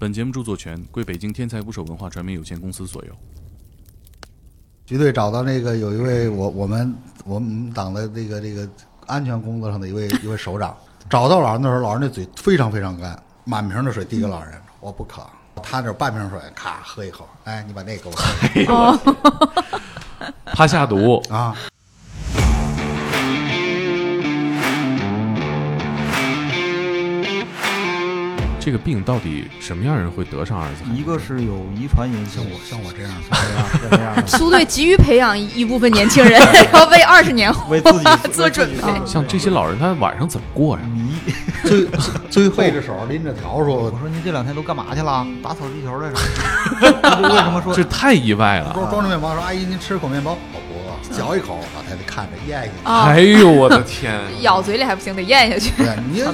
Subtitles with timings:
[0.00, 3.12] 本节目著作权归北京天才捕手文化传媒有限公司所有。
[4.86, 6.94] 局队找到那个有一位我我们
[7.24, 8.68] 我们党的这个这个
[9.08, 10.76] 安全工作上的一位一位首长，
[11.10, 15.26] 找到老人的时候，老人的嘴非常非常干，满瓶的水递给老人，我不渴，
[15.64, 18.98] 他这半瓶水，咔喝一口，哎，你把那给我喝。
[20.46, 21.56] 怕 下毒，啊。
[28.68, 30.98] 这个病到底什么样人会得上阿尔兹海默？
[30.98, 33.10] 一个是有遗传因素像，我像我这样，
[33.90, 36.38] 这样的， 苏队急于培养一部分年轻人，
[36.74, 39.06] 要为二十年后为自己 做准备。
[39.06, 40.82] 像这些老人，他晚上怎么过呀？
[40.84, 41.08] 迷。
[41.64, 41.86] 最
[42.28, 45.26] 最后背着手拎着笤帚我，说您这两天都干嘛去了？
[45.42, 46.16] 打扫地球来着。
[47.26, 48.74] 为什么说这太意外了！
[48.74, 50.36] 装装着面包说：“阿姨，您吃口面包。”
[51.10, 52.72] 嚼一口，老太太看着咽下去。
[52.84, 55.72] 啊哎，呦我的天， 咬嘴里还不行，得咽下去。
[55.76, 56.32] 对，你太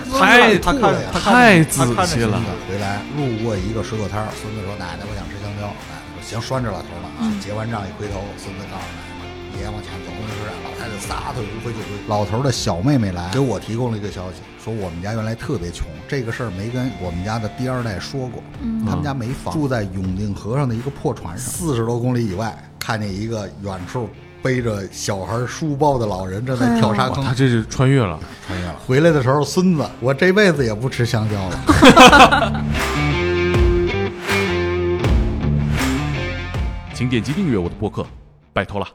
[0.59, 2.41] 吐了呀太仔细了。
[2.69, 9.25] 回来路过一个水果摊儿，孙子说：“奶奶，我想吃香蕉。”奶奶说：“行，拴着老头了啊！”结完账一回头，孙子告诉奶奶
[9.61, 11.95] ：“爷往前走，公车站。”老太太撒腿如飞就追。
[12.09, 18.43] 老头的小妹妹来给我提供了一个消息，说我们家原来特别穷，这个事儿没跟我们家的第二代说过。
[18.87, 24.09] 他们家没房，住在永定河上的一个破船上，四十多公里以外，看见一个远处
[24.45, 27.25] 背着小孩书包的老人正在跳沙哇，坑。
[27.25, 28.21] 他这是穿越了。
[28.47, 28.77] 穿越了。
[28.87, 32.63] 回来的时候，孙子，我这辈子也不吃香蕉了。
[36.93, 38.07] 请点击订阅我的播客，
[38.53, 38.87] 拜托了。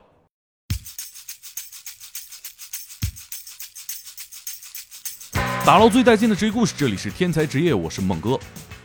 [5.66, 8.40] 打捞最带劲的职业故事，这里是天才职业，我是猛哥。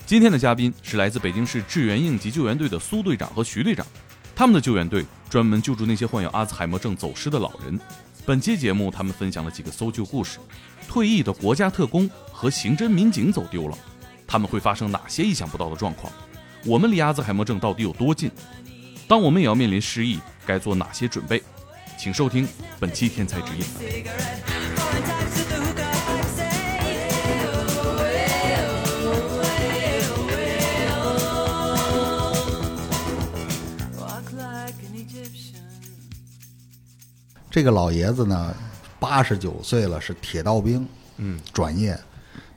[0.07, 3.87] 今天的嘉宾是来自北京市志愿应急救援队的苏队长和徐队长，
[4.37, 7.79] 他们的救援队专门救助那些患有阿兹海默症走失的老人。
[8.27, 10.39] 本期节目，他们分享了几个搜救故事：
[10.89, 13.79] 退役的国家特工和刑侦民警走丢了，
[14.27, 16.13] 他们会发生哪些意想不到的状况？
[16.65, 18.31] 我们离阿兹海默症到底有多近？
[19.07, 21.43] 当我们也要面临失忆，该做哪些准备？
[21.99, 22.49] 请收听
[22.81, 23.65] 本期《天才职业》。
[37.55, 38.53] 这个老爷子呢，
[38.99, 40.85] 八十九岁了，是铁道兵，
[41.19, 41.97] 嗯，转业。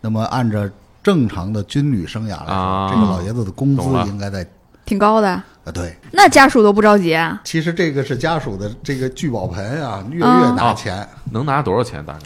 [0.01, 0.67] 那么按照
[1.03, 4.43] 正常的军旅生涯来说，啊这个老爷子的工资应该在
[4.85, 5.95] 挺高的，啊，对。
[6.09, 7.39] 那家属都不着急啊？
[7.43, 11.07] 其实这个是家属的这个聚宝盆啊，月月啊拿钱。
[11.31, 12.03] 能拿多少钱？
[12.03, 12.19] 大概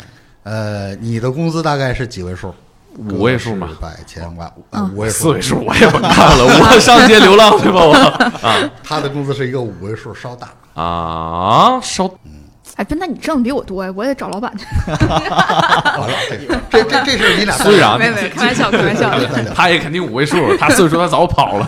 [0.44, 2.56] 呃，你的工资大概是几位数？
[2.96, 4.50] 五位数嘛个十百千万，
[4.94, 5.24] 五位数。
[5.24, 7.94] 四位数我也不看了，我 上街流浪去吧，我
[8.48, 10.48] 啊他的工资是一个五位数，稍大。
[10.82, 12.10] 啊烧
[12.82, 14.66] 哎，不，那你挣的比我多呀，我也找老板去。
[14.88, 16.18] 完了，
[16.72, 19.12] 这这这这事你俩苏队长没没，开玩笑，开玩笑。
[19.54, 21.68] 他也肯定五位数，他四位数他早跑了，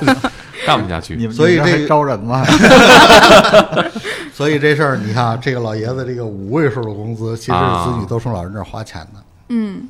[0.65, 1.15] 干不下去。
[1.15, 2.43] 你们所以这招人吗？
[4.33, 9.23] 所以这事儿，你看啊这个老爷子这个五位数的工资，其实子女都从老人这儿花钱的。
[9.49, 9.87] 嗯，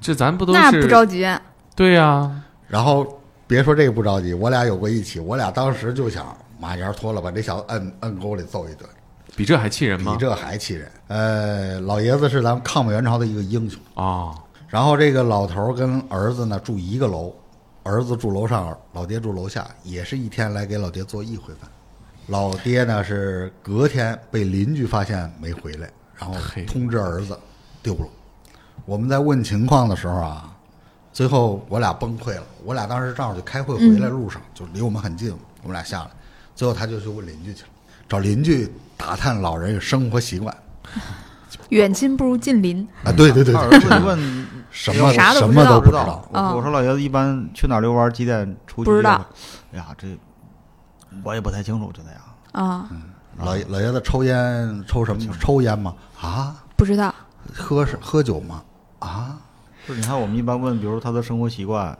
[0.00, 1.26] 这咱不都那不着急。
[1.74, 2.30] 对呀、
[2.68, 6.24] 然后别说这个不着急，我俩有过一起，我俩当时就想
[6.60, 8.88] 马甲脱了，把这小子摁摁沟里揍一顿，
[9.36, 10.12] 比这还气人吗？
[10.12, 10.90] 比这还气人。
[11.08, 13.80] 呃，老爷子是咱们抗美援朝的一个英雄。
[13.94, 14.34] 啊，
[14.68, 17.34] 然后这个老头儿跟儿子呢住一个楼，
[17.82, 21.68] 儿子住楼上，老爹住楼下，也是一天来给老爹做一回饭。
[22.28, 26.34] 老爹呢是隔天被邻居发现没回来，然后
[26.66, 27.38] 通知儿子
[27.82, 28.06] 丢了。
[28.86, 30.56] 我们在问情况的时候啊，
[31.12, 32.44] 最后我俩崩溃了。
[32.64, 36.10] 我俩当时正好就开会回来路上，就离我们很近，我们俩下来，
[36.54, 37.68] 最后他就去问邻居去了，
[38.08, 40.56] 找邻居打探老人生活习惯
[41.70, 42.86] 远亲不如近邻。
[43.02, 43.12] 啊。
[43.12, 46.28] 对对对他儿对，子一问什么啥都什么都不知道。。
[46.32, 48.90] 啊我我说老爷子一般去哪儿遛弯，几点出去？
[48.90, 49.24] 不知道。
[49.72, 50.06] 哎呀，这
[51.22, 52.20] 我也不太清楚，就那样。
[52.52, 52.88] 啊，
[53.38, 55.34] 老老爷子抽烟抽什么？
[55.40, 55.94] 抽烟吗？
[56.20, 57.14] 啊，不知道。
[57.52, 58.62] 喝是喝酒吗？
[59.00, 59.36] 啊，
[59.86, 61.96] 就是，你看我们一般问，比如他的生活习惯，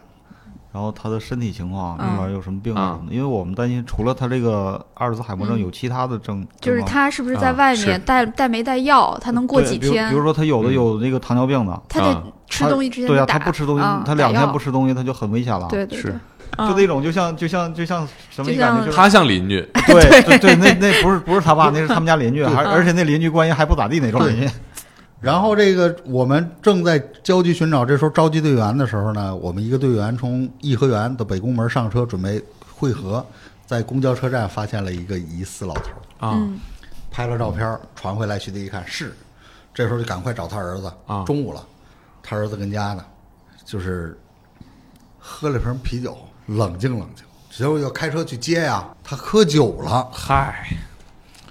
[0.75, 9.17] 然后他的身体情况，嗯里面有什么病啊啊什么的，因为我们担心除了他这个阿尔兹海默症，嗯有其他的症，就是他是不是在啊外面带带没带药？
[9.21, 10.17] 他能过对比如几天比？
[10.17, 15.69] 如说他有的嗯有那个糖尿病的，他啊得吃东西之前对呀，他不吃东西啊，他两天不吃东西，他就很危险了。
[15.71, 16.13] 是对对对，
[16.57, 24.51] 就啊那种就像就像就像什么感觉就他像邻居， 对对对，那那不是不是他爸，那是他们家邻居， 还嗯而且那邻居关系还不咋地那种邻居。
[25.21, 32.43] 然后这个我们正在焦急寻找，这时候召集队员的时候呢，我们一个队员从颐和园的北宫门上车准备
[32.75, 33.25] 汇合，
[33.67, 36.61] 在公交车站发现了一个疑似老头儿，啊，嗯。
[37.11, 39.15] 拍了照片传回来，徐队一看是，
[39.73, 41.23] 这时候就赶快找他儿子啊。
[41.25, 41.65] 中午了，
[42.25, 43.05] 他儿子跟家呢，
[43.65, 44.19] 就是
[45.17, 47.25] 喝了瓶啤酒，冷静冷静。
[47.57, 50.69] 结果要开车去接呀，他喝酒了，嗨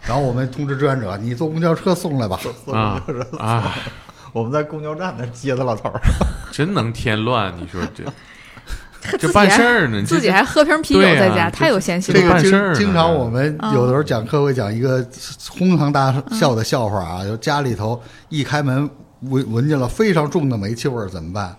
[0.07, 2.39] 然后我们通知志愿者，你坐公交车送来吧。
[2.71, 3.01] 啊
[3.39, 3.75] 啊，
[4.31, 6.01] 我们在公交站那接的老头儿，
[6.51, 7.53] 真能添乱！
[7.57, 8.03] 你说这
[9.17, 12.21] 这办事儿呢，这自己还喝瓶啤酒在家，这太有闲心了。
[12.21, 15.05] 这个经办事儿经常我们嗯有的时候讲课会讲一个
[15.49, 18.89] 哄堂大笑的笑话啊，就家里头一开门
[19.21, 21.55] 闻闻见了非常重的煤气味儿怎么办？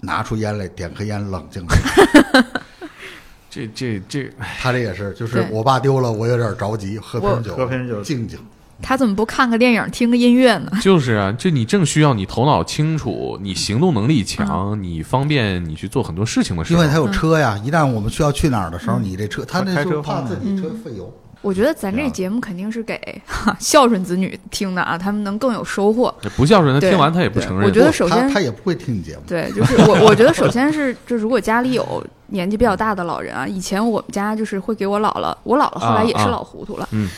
[0.00, 2.44] 拿出烟来，点颗烟，冷静冷静。
[3.54, 4.28] 这这这，
[4.60, 8.36] 他这也是，就是我爸丢了，我有点着急，喝瓶酒，喝瓶酒静静。
[8.82, 10.72] 他怎么不看个电影，听个音乐呢？
[10.82, 21.14] 就是啊，这你正需要你头脑清楚，你行动能力强，你方便你去做很多事情的时候，因为他有车呀，一旦我们需要去哪儿的时候，你这车，他那开时候怕车方便自己车费油。
[21.44, 26.12] 我觉得咱这节目肯定是给哈 孝顺子女听的啊，他们能更有收获。
[26.36, 27.66] 不孝顺的听完他也不承认。
[27.66, 29.22] 我觉得首先他他也不会听你节目。
[29.26, 37.08] 对，就是我，我觉得首先是， 就如果家里有年纪比较大的老人啊，以前我们家就是会给我姥姥，我姥姥后来也是老糊涂了，嗯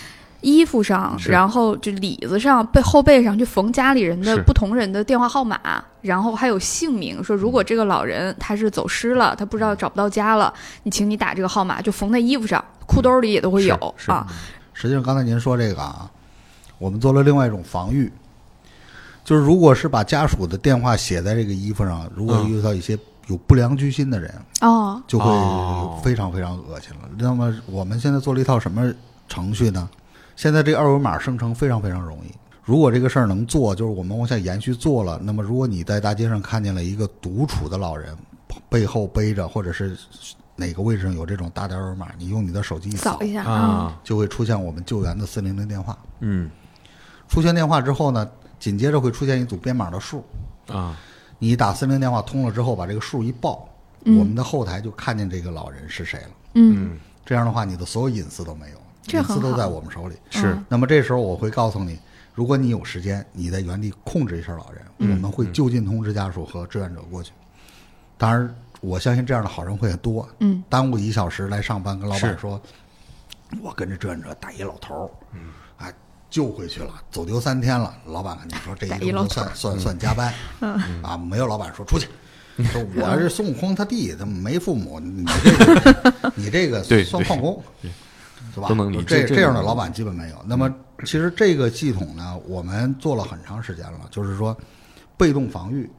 [0.40, 5.58] 衣服上，然后就里子上、背后背上去缝家里人的不同人的电话号码，
[6.02, 10.52] 然后还有姓名，说如果这个老人他是走失了，他不知道找不到家了，
[10.82, 14.26] 你请你打这个号码，就缝在衣服上，裤兜里也都会有是是啊。
[14.72, 16.10] 实际上，刚才您说这个啊，
[16.78, 18.12] 我们做了另外一种防御，
[19.24, 22.96] 就是如果是把家属的电话写在这个衣服上，如果嗯遇到一些
[23.26, 27.08] 有不良居心的人，哦，就会哦非常非常恶心了。
[27.18, 28.92] 那么我们现在做了一套什么
[29.28, 29.88] 程序呢？
[30.36, 32.30] 现在这个二维码生成非常非常容易。
[32.62, 35.18] 如果这个事儿能做，就是我们往下延续做了。
[35.22, 38.16] 那么，如果你在大街上看见了一个独处的老人，
[38.68, 39.96] 背后背着或者是
[40.56, 45.96] 哪个位置上有这种大的二维码，你用你的手机一扫扫，一下啊，就会出现我们救援的四零零电话。
[46.20, 46.50] 嗯
[47.28, 48.28] 出现电话之后呢，
[48.58, 50.24] 紧接着会出现一组编码的数。
[50.68, 50.96] 啊，
[51.38, 53.68] 你打四零电话通了之后，把这个数一报，
[54.04, 56.30] 嗯我们的后台就看见这个老人是谁了。
[56.54, 59.34] 嗯嗯这样的话，你的所有隐私都没有，这很好。
[59.34, 60.16] 隐私都在我们手里。
[60.30, 60.52] 是。
[60.52, 61.98] 嗯那么这时候我会告诉你，
[62.34, 65.10] 如果你有时间，你在原地控制一下老人，嗯。
[65.10, 67.32] 我们会就近通知家属和志愿者过去。
[68.18, 70.28] 当然，我相信这样的好人会很多。
[70.40, 72.60] 嗯，耽误一小时来上班，跟老板说，
[73.62, 75.40] 我跟着志愿者打一老头儿，嗯，
[75.78, 75.92] 啊，
[76.30, 77.94] 救回去了，走丢三天了。
[78.06, 82.08] 老板跟你说这一个算算算加班，嗯，啊，没有老板说出去。
[82.72, 87.62] 说我是孙悟空他弟，他没父母，你这个 你这个算旷工，
[88.54, 88.68] 是吧？
[88.68, 90.36] 都能理这这样的老板基本没有。
[90.46, 90.72] 那么
[91.04, 94.56] 其实这个系统呢，我们做了很长时间了，就是说
[95.16, 95.90] 被动防御，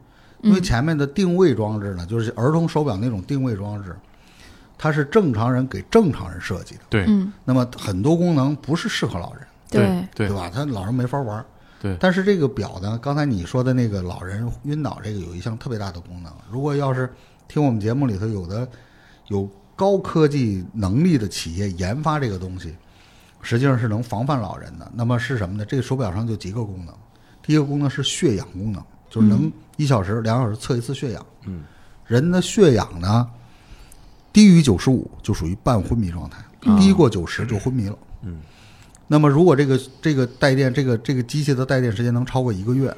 [0.41, 3.95] 因为前面的定位装置呢，就是儿童手表那种定位装置，
[4.77, 10.49] 它是正常人给正常人设计的，对嗯，那么很多功能不是适合老人，对，对对吧？
[10.53, 11.43] 他老人没法玩。
[11.79, 16.33] 对但是这个表呢，刚才你说的那个老人晕倒，这个有一项特别大的功能。
[16.51, 17.07] 如果要是
[17.47, 18.67] 听我们节目里头有的
[19.27, 22.75] 有高科技能力的企业研发这个东西，
[23.41, 24.91] 实际上是能防范老人的。
[24.95, 25.63] 那么是什么呢？
[25.63, 26.93] 这个手表上就几个功能。
[27.43, 31.25] 第一个功能是血氧功能，就是能一小时、两小时测一次血氧。
[31.45, 31.63] 嗯，
[32.07, 33.29] 人的血氧呢
[34.33, 36.43] 低于九十五就属于半昏迷状态，
[36.79, 37.97] 低过九十就昏迷了。
[38.23, 38.41] 嗯，
[39.07, 42.93] 那么如果这个这个带电这个这个机器的带电时间能超过一个月，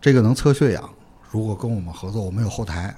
[0.00, 0.90] 这个能测血氧。
[1.30, 2.94] 如果跟我们合作，我们有后台，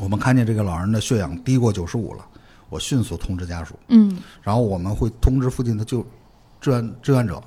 [0.00, 2.24] 我们看见这个老人的血氧低过九十五了，
[2.68, 6.06] 我迅速通知家属，嗯然后我们会通知附近的救
[6.60, 7.42] 志愿志愿者，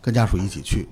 [0.00, 0.88] 跟家属一起去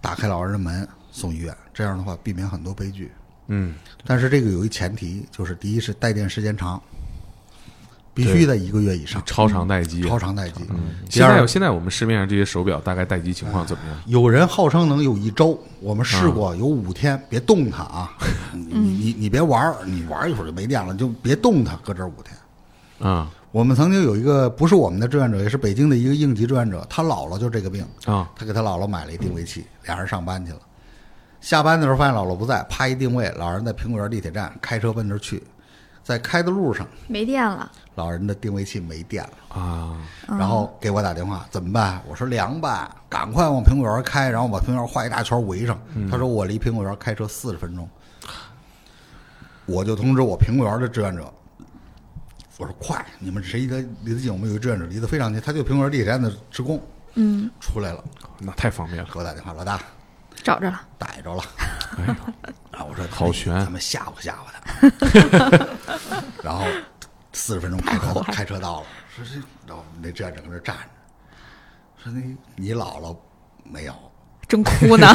[0.00, 1.56] 打开老人的门送医院。
[1.72, 3.12] 这样的话，避免很多悲剧。
[3.48, 6.80] 嗯但是这个有一前提，就是第一是带电时间长，
[8.12, 10.64] 必须得一个月以上，超长待机，超长待机。
[11.08, 13.96] 第现在有现在我们市面上这些手表大概待机情况怎么样？
[14.06, 18.12] 有人号称能有一周，我们试过有五天，别动它啊！
[18.52, 23.08] 你你你别玩儿，你玩儿一会儿就没电了，就别动它，搁这儿五天。
[23.10, 30.58] 啊我们曾经有一个不是我们的志愿者，也是北京的一个应急志愿者，他姥姥就这个病，啊他给他姥姥买了一定位器，俩人上班去了。
[31.40, 35.42] 下班的时候发现姥姥不在，啪一定位，老人在苹果园地铁站开车奔那儿去，
[36.10, 39.60] 在开的路上，没电了，老人的定位器没电了。
[39.60, 42.02] 啊然后给我打电话，怎么办？
[42.08, 45.80] 我说凉吧，赶快往苹果园开，然后把苹果园画一大圈围上。
[46.10, 47.88] 他说我离苹果园开车四十分钟，
[49.66, 51.32] 我就通知我苹果园的志愿者，
[52.58, 54.32] 我说快，你们谁离得离得近？
[54.32, 56.82] 我们有一志愿者离得非常近，他就苹果园地铁站的职工
[57.14, 58.02] 嗯，出来了，
[58.40, 59.08] 那太方便了。
[59.12, 59.80] 给我打电话，老大
[60.42, 61.42] 找着了，逮着了。
[62.80, 65.68] 啊，我说好悬咱们吓唬吓唬他。
[66.42, 66.64] 然后
[67.34, 69.34] 四十分钟开车开车到了，说这，
[69.68, 72.22] 然后那志愿者搁那站着，说那
[72.56, 73.14] 你姥姥
[73.64, 73.92] 没有？
[74.48, 75.06] 正哭呢，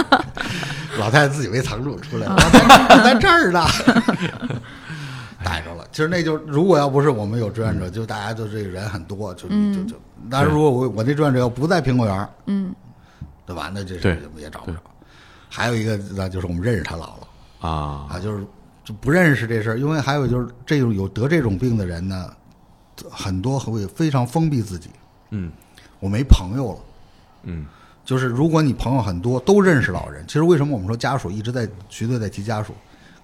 [0.98, 3.64] 老太太自己没藏住出来了，我在在这儿呢，
[5.42, 10.00] 逮着了其实那就如果要不是我们有志愿者，就大家就这个人很多，就嗯就就。
[10.30, 12.74] 但是如果我我那志愿者要不在苹果园，嗯，
[13.46, 13.70] 对吧？
[13.72, 13.94] 那这
[14.36, 14.78] 也找不着。
[15.54, 17.66] 还有一个呢就是我们认识他姥姥。
[17.66, 18.44] 啊，啊，就是
[18.82, 22.30] 就不认识这事儿，因为还有就是这种有得这种病的人呢，
[23.08, 24.90] 很多会非常封闭自己，
[25.30, 25.52] 嗯。
[26.00, 26.78] 我没朋友了。
[27.44, 27.66] 嗯。
[28.04, 32.74] 就是如果你朋友很多都认识老人，其实为什么我们说家属一直在徐队在提家属，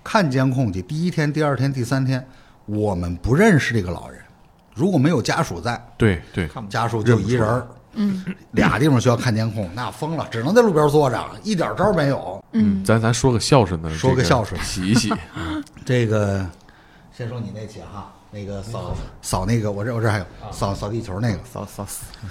[0.03, 2.27] 看监控去，第一天、第二天、第三天，
[2.65, 4.19] 我们不认识这个老人，
[4.75, 12.43] 如果没有家属在，对对，家属就一人儿，嗯，俩地方需要看监控，那疯了，只能在路边坐着，一点招没有。
[12.53, 15.13] 嗯，咱咱说个孝顺的，说个孝顺洗一洗，
[15.85, 16.47] 这个，
[17.17, 21.87] 先说你那起哈，那个扫扫那个，我这我这还有扫扫地球那个，扫扫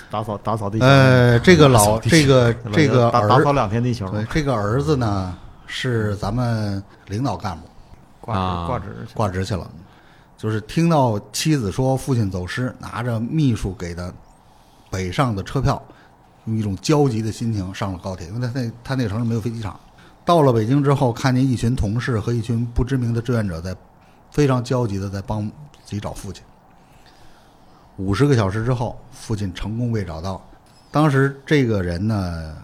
[0.09, 5.37] 打扫打扫地球，呃，这个老这个这个儿打打扫两天地球，对这个儿子呢
[5.67, 7.63] 是咱们领导干部。
[8.21, 9.67] 挂挂职挂职去了。
[10.37, 14.13] 就是听到妻子说父亲走失，拿着秘书给的
[14.89, 15.81] 北上的车票，
[16.45, 19.79] 用一种焦急的心情上了高铁，因为他那他那个城市没有飞机场。
[20.25, 23.75] 到了北京之后，看见一群同事和一群不知名的志愿者在
[24.31, 25.47] 非常焦急的在帮
[25.83, 26.43] 自己找父亲。
[27.97, 30.41] 五十个小时之后，父亲成功被找到。
[30.91, 32.55] 当时这个人呢，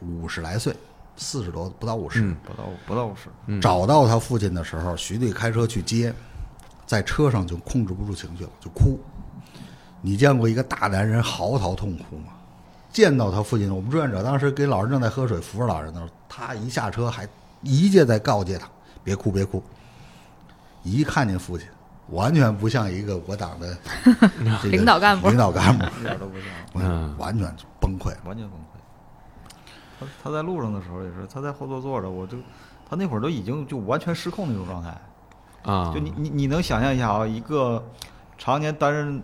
[0.00, 0.74] 五十来岁，
[1.16, 6.14] 四十多不到五十、嗯不到不到五十，嗯找到他父亲的时候，徐队开车去接，
[6.86, 8.98] 在车上就控制不住情绪了，就哭。
[10.00, 12.32] 你见过一个大男人嚎啕痛哭吗？
[12.92, 17.28] 见到他父亲，我们志愿者当时给老人正在喝水，扶着老人的时候，他一下车还
[17.62, 18.68] 一介在告诫他
[19.04, 19.62] 别哭别哭。
[20.82, 21.68] 一看见父亲，
[22.08, 23.76] 完全不像一个我党的
[24.64, 28.06] 领导干部领导干部， 一点都不像，嗯完全崩溃。
[28.24, 28.80] 完全崩溃。
[30.00, 32.38] 他他在路上的时候也是，他在后座坐着，我就
[32.88, 34.98] 他那会儿都已经就完全失控那种状态。
[35.62, 37.84] 啊，就你你你能想象一下啊，一个
[38.38, 39.22] 常年担任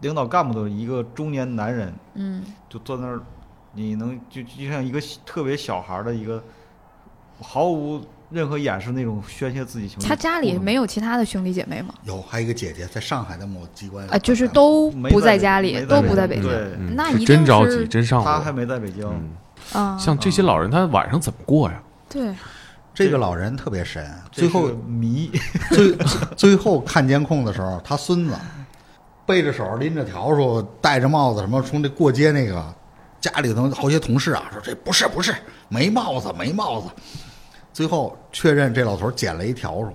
[0.00, 3.20] 领导干部的一个中年男人，嗯，就坐那儿，
[3.72, 6.42] 你能就就像一个特别小孩儿的一个
[7.40, 8.00] 毫无
[8.30, 10.06] 任何掩饰那种宣泄自己情绪。
[10.08, 11.94] 他家里没有有其他的兄弟姐妹吗？
[12.02, 16.96] 有还有一个姐姐在上海的某机关啊，就是都不在家里，都不在在北京。
[16.96, 18.52] 那是一定真着急，真上火他还。
[18.52, 19.04] 没在北京。
[19.04, 21.82] 嗯，啊，像这些老人，他晚上怎么过呀？
[22.08, 22.34] 对，
[22.94, 25.30] 这个老人特别神，最后迷，
[25.70, 25.96] 最
[26.36, 28.34] 最后看监控的时候，他孙子
[29.26, 32.64] 背着手拎着笤帚，戴着帽子，什么从这过街那个
[33.20, 35.34] 家里头好些同事啊说这不是不是
[35.68, 36.88] 没帽子没帽子，
[37.72, 39.92] 最后确认这老头捡了一笤帚，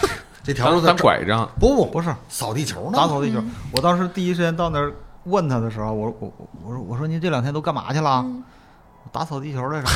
[0.44, 3.42] 这笤帚当在当拐杖，不不不是扫地球呢，打扫地球。
[3.72, 4.92] 我当时第一时间到那儿
[5.24, 8.24] 问他的时候，我我我我说我说您这两天都干嘛去了？
[9.12, 9.88] 打扫地球来着。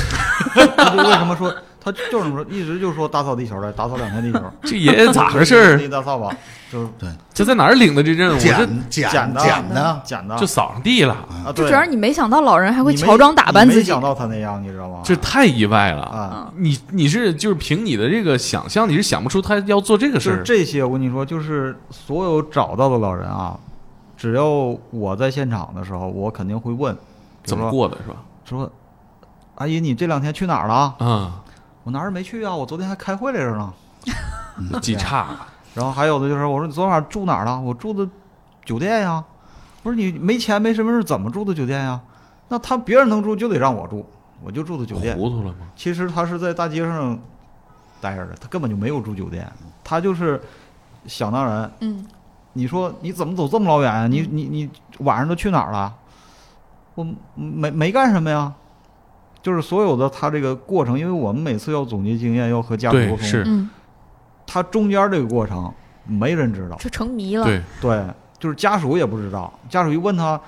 [0.76, 4.40] 他就为什么说他就是说，一直就说打扫地球来，打扫两天地球。
[4.62, 5.88] 这爷爷咋回事一儿？
[5.88, 6.30] 大扫把，
[6.70, 6.88] 就是
[7.32, 8.38] 这在哪儿领的这任务？
[8.38, 8.54] 捡
[8.90, 11.14] 捡捡的捡的，捡的，就扫上地了，
[11.44, 14.00] 啊，就对，主要是你没想到老人还会乔装打扮自己你没想。
[14.02, 15.00] 到他那样，你知道吗？
[15.04, 16.02] 这太意外了。
[16.02, 20.44] 啊，你你是就是凭你的这个想象，你是想不出他要做这个事就是儿。
[20.44, 23.58] 这些，我跟你说，就是所有找到的老人啊，
[24.18, 24.44] 只要
[24.90, 26.94] 我在现场的时候，我肯定会问，
[27.42, 28.16] 怎么过的是吧？
[28.44, 28.70] 说，
[29.60, 30.94] 阿姨，你这两天去哪儿了？
[31.00, 31.42] 啊，
[31.84, 33.70] 我哪儿也没去啊，我昨天还开会来着呢。
[34.80, 35.46] 记差了。
[35.74, 37.60] 然后还有的就是，我说你昨晚住哪儿了？
[37.60, 38.08] 我住的
[38.64, 39.22] 酒店呀。
[39.82, 42.00] 不是你没钱没身份证怎么住的酒店呀？
[42.48, 44.06] 那他别人能住就得让我住，
[44.42, 45.14] 我就住的酒店。
[45.14, 45.56] 糊涂了吗？
[45.76, 47.18] 其实他是在大街上
[48.00, 49.46] 待着的，他根本就没有住酒店，
[49.84, 50.40] 他就是
[51.06, 51.70] 想当然。
[51.80, 52.06] 嗯，
[52.54, 54.06] 你说你怎么走这么老远啊？
[54.06, 55.94] 你你你晚上都去哪儿了？
[56.94, 58.52] 我没没干什么呀，
[59.42, 63.42] 就是所有的他这个过程，因为我们每次要总结经验，要和家属沟通，是。
[63.46, 63.68] 嗯，
[64.46, 65.72] 他中间这个过程
[66.06, 67.44] 没人知道，就成谜了。
[67.44, 68.04] 对，对，
[68.38, 70.40] 就是家属也不知道，家属一问他，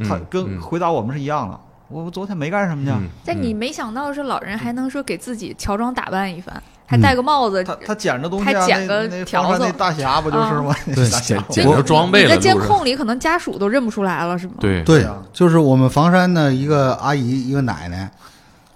[0.00, 0.60] 他嗯跟嗯。
[0.60, 1.60] 回答我们是一样的。
[1.88, 3.56] 我我昨天没干什么去，嗯但你嗯。
[3.56, 7.62] 没想到是老人还能说给自己乔装打扮一番，还戴个帽子。
[7.64, 10.74] 他他捡着东西啊，还捡个条子大侠不就是吗？
[10.94, 18.10] 对大侠捡着装备了在监控里可能家属都认不出来了，是吗？，对对啊，就是我们房山的一个阿姨，一个奶奶，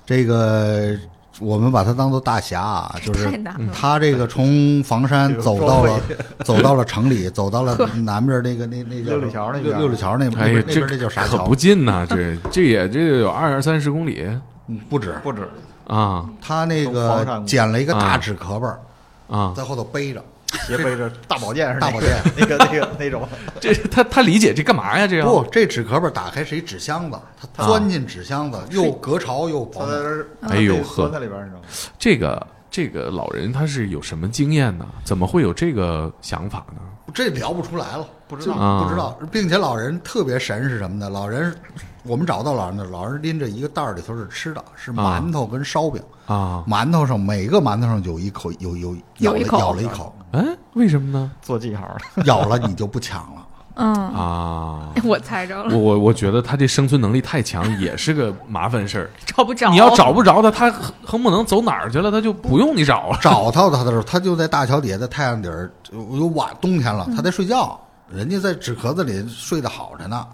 [0.04, 0.94] 这个
[1.38, 3.72] 我们把她当做大侠啊，就是太难了。
[3.72, 6.00] 她这个从房山这个走到了
[6.44, 11.54] 走到了城里，走到了南边那个那那叫六里桥那边六六里桥那那哎那这边那叫啥桥可不？
[11.54, 14.26] 近呐，这这也这有二三十公里
[14.68, 15.48] 嗯不止，不止，
[15.94, 18.80] 啊他那个捡了一个大啊纸壳儿，
[19.28, 19.52] 啊！
[19.56, 20.22] 在后头背着。
[20.66, 23.22] 斜背着大宝剑是大宝剑 那个那个那种，
[23.60, 25.06] 这他他理解这干嘛呀？
[25.06, 30.26] 这样不，这纸壳儿打开是一纸箱子，他钻进纸箱子，又隔潮又保暖。
[30.48, 31.66] 哎呦呵钻在里边儿，你知道吗？
[32.00, 34.84] 这个这个老人他是有什么经验呢？
[35.04, 36.80] 怎么会有这个想法呢？
[37.14, 41.08] 这聊不出来了，不知道啊不知道，并且老人特别神是什么呢？
[41.08, 41.54] 老人，
[42.02, 51.30] 我们找到老人的，老人拎着一个袋儿里头是吃的，是馒头跟烧饼，啊，馒头上每个馒头上有一口有有咬了一口咬了一口，哎，为什么呢？
[51.42, 53.46] 做记号的， 咬了你就不抢了。
[53.76, 59.10] 嗯，啊， 我猜着了，我我我觉得他这生存能力太强，也是个麻烦事儿。
[59.24, 59.70] 找不着。
[59.70, 63.18] 你要找不着他，他横横不能走哪儿去了，他就不用你找了。
[63.22, 67.80] 找到他的时候，他就在大桥底下，在太阳底儿，有晚冬天了，他在睡觉。
[68.12, 70.26] 人家在纸壳子里睡得好着呢。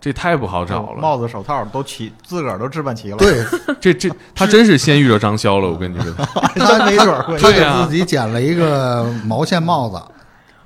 [0.00, 1.00] 这太不好找了。
[1.00, 3.44] 帽子、手套都齐，自个儿都置办齐了。，对，
[3.80, 6.12] 这这他真是先遇着张潇了，我跟你说。
[6.54, 7.38] 他没准儿会。
[7.38, 10.02] 他给自己剪了一个毛线帽子，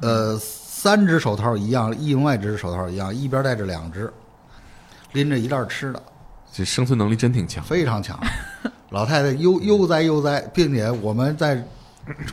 [0.01, 4.13] 呃，三只手套一样，另外一只手套一样，一边带着两只，
[5.13, 6.03] 拎着一袋吃的，
[6.53, 7.65] 这生存能力真挺强。
[7.65, 8.19] 非常强。
[8.91, 11.67] 老太太悠悠哉悠哉，并且我们在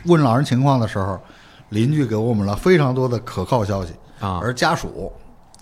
[0.04, 1.18] 问老人情况的时候，
[1.70, 5.12] 邻居给我们了非常多的可靠消息，啊而家属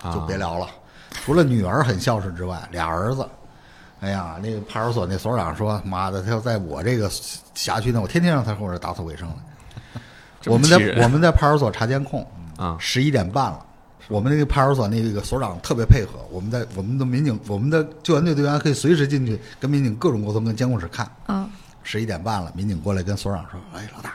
[0.03, 0.67] 就啊别聊了，
[1.11, 3.27] 除了女儿很孝顺之外，俩儿子。
[4.01, 7.11] 哎呀，那个派出所那所长说：“妈的，他要在我这个
[7.53, 9.35] 辖区呢，我天天让他跟我这打扫卫生来。
[10.47, 12.25] ”我们在我们在派出所查监控，
[12.57, 13.65] 啊十一点半了。
[14.07, 21.05] 我们那个派出所那个所长特别配合，我们在我们的民警，我们的救援队队员可以随时进去跟民警各种沟通，跟监控室看。
[21.27, 21.47] 嗯，
[21.83, 24.13] 十一点半了，民警过来跟所长说：“哎，老大，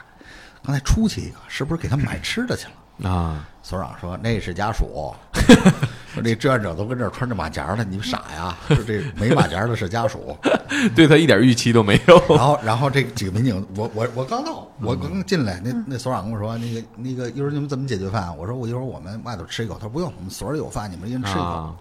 [0.63, 2.67] 刚才出去一个，是不是给他买吃的去
[3.03, 5.11] 了啊，？”所长说：“那是家属。
[6.13, 8.55] ”说这志愿者都跟这儿穿着马甲了，你们傻呀？
[8.67, 10.37] 说这没马甲的是家属。
[10.95, 12.15] 对他一点预期都没有。
[12.29, 18.37] 然后，然后这几个民警，我我我刚到，我刚进来，那那所长跟我说，那个那个一会儿你们怎么解决饭？
[18.37, 19.73] 我说我一会儿我们外头吃一口。
[19.73, 21.41] 他说不用，我们所里有饭，你们一人吃一口。
[21.41, 21.75] 啊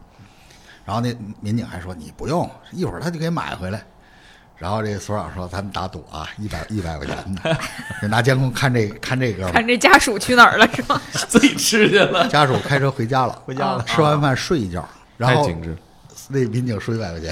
[0.87, 3.83] 然后那民警还说你不用，一会儿他就给买回来。
[4.57, 7.57] 然后这个所长说咱们打赌啊，一百一百块钱的，
[8.01, 11.01] 就拿监控看这看这哥们看这家属去哪儿了是吧？
[11.29, 15.77] 自己吃去了，家属开车回家了，回家了吃完饭睡一觉，然后太精致。
[16.29, 17.31] 那民警输一百块钱，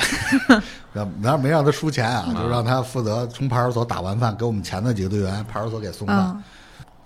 [1.23, 6.19] 然后没让他输钱啊，就让他负责从派出所打完饭给我们前头几个队员派出所给送饭。
[6.19, 6.43] 嗯，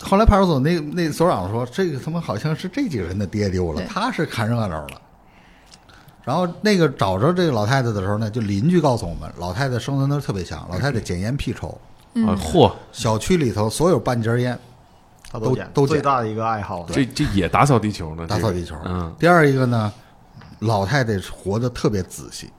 [0.03, 5.01] 后来派出所那那所长说，这个他妈好像是这几个人的爹丢了，他是看热闹了。
[6.27, 11.69] 然后那个找着这个老太太的时候呢，就邻居告诉我们，老太太生存能力特别强，老太太捡烟屁抽，
[12.15, 14.59] 啊，嚯，小区里头所有半截烟
[15.31, 16.85] 他都捡，都捡最大的一个爱好。
[16.91, 18.75] 这这也打扫地球呢，打扫地球。
[18.83, 19.93] 嗯，第二一个呢，
[20.59, 22.51] 老太太活得特别仔细，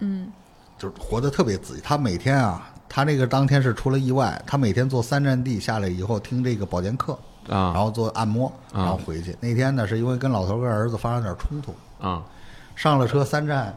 [0.00, 0.26] 嗯，
[0.76, 1.80] 就是活得特别仔细。
[1.80, 7.12] 她每天啊，她那个当天是出了意外，她每天坐三站地下来以后听这个保健课
[7.48, 9.36] 啊，然啊后做按摩，然后回去。
[9.38, 11.72] 那天呢，是因为跟老头跟儿子发生点冲突，
[12.04, 12.20] 啊，
[12.74, 13.74] 上了车三站，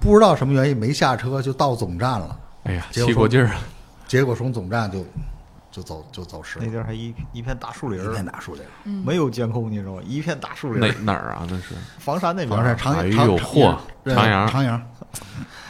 [0.00, 3.56] 不知道什么原因没下车就到总站了，哎呀，结果气过劲儿了。
[4.06, 5.04] 结果从总站就
[5.70, 9.04] 就走就走失了，那地儿还一一片大树林一片儿，大树林。
[9.04, 10.02] 没有监控，你知道吗？
[10.06, 10.94] 一片大树林哪儿。
[11.02, 11.46] 哪儿啊？
[11.50, 14.80] 那是房山那边房，山长哎长长呦嚯对长阳长阳，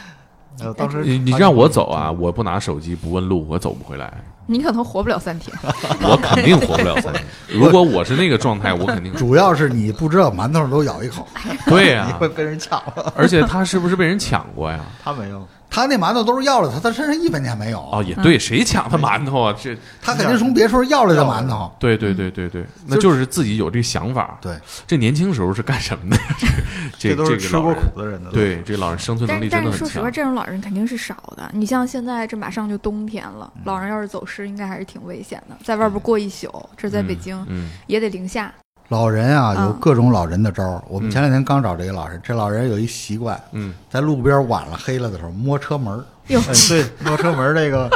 [0.59, 4.11] 呃，当时你你让我走啊，我不拿手机不问路，我走不回来，
[4.45, 5.55] 你可能活不了三天。
[6.01, 7.23] 我肯定活不了三天。
[7.47, 11.27] 如果我是那个状态，我肯定 主要是你不知道馒头都咬一口，
[11.67, 13.13] 对呀、你会被人抢了。
[13.15, 14.79] 而且他是不是被人抢过呀？
[15.03, 17.79] 他没有，他那馒头都是要了他，他身上一分钱没有。
[17.79, 19.55] 哦，也对，谁抢他馒头啊？
[19.61, 21.71] 这， 他肯定从别处要来的馒头。
[21.79, 24.37] 对对对对对，那就是自己有这想法。
[24.41, 26.21] 对，这年轻时候是干什么的？
[26.97, 28.31] 这都是吃过苦的人的。
[28.31, 31.49] 对，这老人生存能力真的很但是说实话，这种老人肯定是少的。
[31.53, 38.51] 你像现在这马上就冬天了，嗯老人要是走失，应该还是挺危险的，在外边过一宿，这在北京嗯，也得零下。
[38.89, 40.81] 老人啊，嗯有各种老人的招儿。
[40.87, 47.89] 我们前两天刚找这个老人，这老人有一习惯，嗯在路边晚了黑了的时候摸车门儿，哟，哎，对，摸车门这个，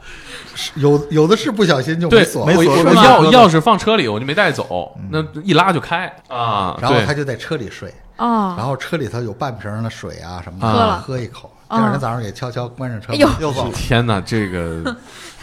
[0.76, 6.76] 有有的是不小心就没，锁，没锁钥钥匙放车里，我就没带走，那一拉就开啊。
[6.80, 11.50] 然后他就在车里睡，啊，然后车里头有半瓶的水啊什么的，喝了喝一口。
[11.70, 13.70] 第啊二天早上给悄悄关上车门哎呦，又走。
[13.72, 14.94] 天哪，这个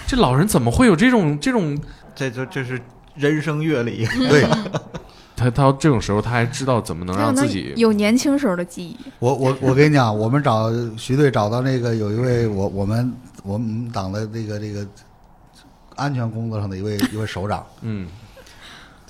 [0.05, 1.75] 这老人怎么会有这种这种？
[2.15, 2.81] 这就这是
[3.15, 4.05] 人生阅历。
[4.05, 4.47] 对。
[5.37, 8.97] 他到这种时候他还知道怎么能让自己有年轻时候的记忆。
[9.19, 14.87] 我我我跟你讲，我们找徐队找到那个有一位我我们我们党的这个这个
[15.97, 18.07] 安全工作上的一位一位首长，嗯。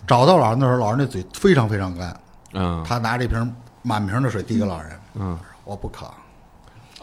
[0.07, 2.19] 找到老人的时候，老人那嘴非常非常干，
[2.53, 2.83] 嗯。
[2.87, 5.37] 他拿着一瓶满瓶的水递给老人，嗯。
[5.63, 6.07] 我不渴，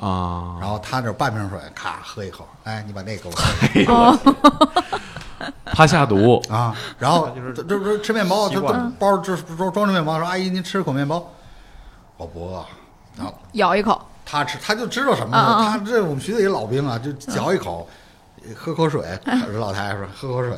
[0.04, 3.42] 啊，然后他这半瓶水，咔喝一口，哎，你把那给我喝。
[3.72, 4.18] 哎呦，
[5.66, 11.30] 怕下毒啊，然后 就是这这这吃面包，他习惯他包这装装着面包，说阿姨您吃口面包，
[12.16, 12.64] 我不饿，
[13.16, 15.36] 然后咬一口，他吃他就知道什么？
[15.70, 17.88] 他这我们徐队也老兵啊，就嚼一口，
[18.56, 19.02] 喝口水。
[19.54, 20.56] 老太太说喝口水，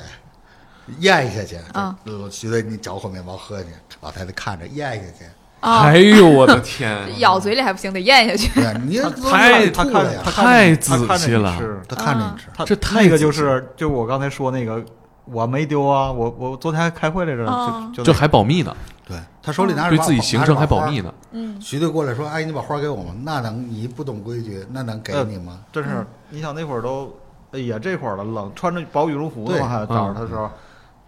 [0.98, 1.56] 咽下去。
[1.72, 3.70] 啊呃徐队，你嚼口面包喝下去。
[4.00, 5.24] 老太太看着咽下去。
[5.64, 8.50] 啊哎，呦我的天， 咬嘴里还不行，得咽下去。
[8.60, 8.98] 对，你
[9.30, 12.48] 太他看他看太仔细了你吃他看着你吃。
[12.54, 14.84] 他这太那个就是就我刚才说那个，
[15.24, 18.76] 我没丢啊，我我昨天还开会来着，哦就这还保密呢，
[19.08, 21.00] 对他手里拿着对把自己行程还保密。
[21.00, 21.14] 呢。
[21.32, 25.60] 嗯，徐队过来说：“阿姨，你把花给我们。”那能你不懂规矩，那能给你吗？
[25.72, 27.10] 真是，你想那会儿都，
[27.52, 30.50] 哎呀，这会儿了，冷，穿着薄羽绒服呢还找着他的时候，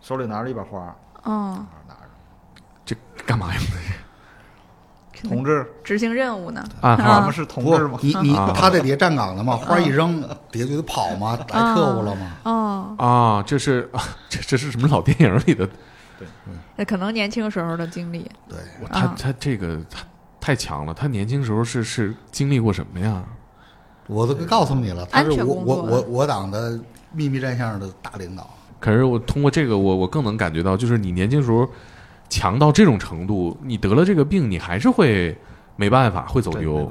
[0.00, 1.52] 手里拿着一把花，嗯，
[1.86, 2.00] 拿着，
[2.86, 3.76] 这干嘛用的？
[5.22, 6.64] 同志，执行任务呢。
[6.80, 8.52] 啊，我们是同志嘛，，你你啊。
[8.54, 12.32] 他在底下站岗呢嘛，花一扔，底下就得跑嘛，来特务了吗。
[12.44, 13.90] 哦，啊，这是
[14.28, 15.66] 这这是什么老电影里的？
[16.18, 16.26] 对。
[16.76, 18.30] 那可能年轻时候的经历。
[18.48, 18.58] 对，
[18.92, 19.14] 他啊。
[19.18, 20.04] 他这个他
[20.40, 23.22] 太强了，他年轻时候是是经历过什么呀？
[24.08, 26.78] 我都告诉你了，他是我我我我党的
[27.12, 28.48] 秘密战线的大领导。
[28.78, 31.68] 可是我通过这个，我我更能感觉到，就是你年轻时候
[32.28, 35.36] 强到这种程度，你得了这个病，你还是会
[35.76, 36.90] 没办法，会走丢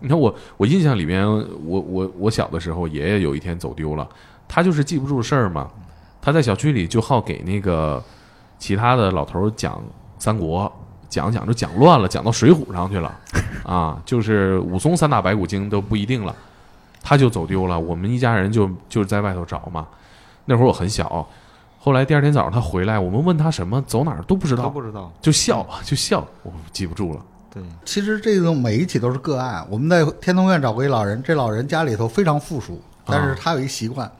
[0.00, 4.06] 你看我，我印象里面，我我我小的时候，爷爷有一天走丢了，
[4.46, 5.68] 他就是记不住事儿嘛。
[6.20, 8.02] 他在小区里就好给那个
[8.58, 9.82] 其他的老头儿讲
[10.18, 10.70] 三国，
[11.08, 13.18] 讲讲就讲乱了，讲到水浒上去了，
[13.64, 16.34] 啊，就是武松三打白骨精都不一定了，
[17.02, 17.78] 他就走丢了。
[17.78, 19.86] 我们一家人就就是在外头找嘛。
[20.44, 21.26] 那会儿我很小，
[21.86, 27.24] 后来第二天早上他回来，我们问他什么，走哪儿都不知道，都不知道，就笑就笑，我记不住了。
[27.48, 29.64] 对，其实这种每一起都是个案。
[29.70, 34.10] 我们在天通苑找过一老人，这老人家里头非常富庶，但是他有一习惯，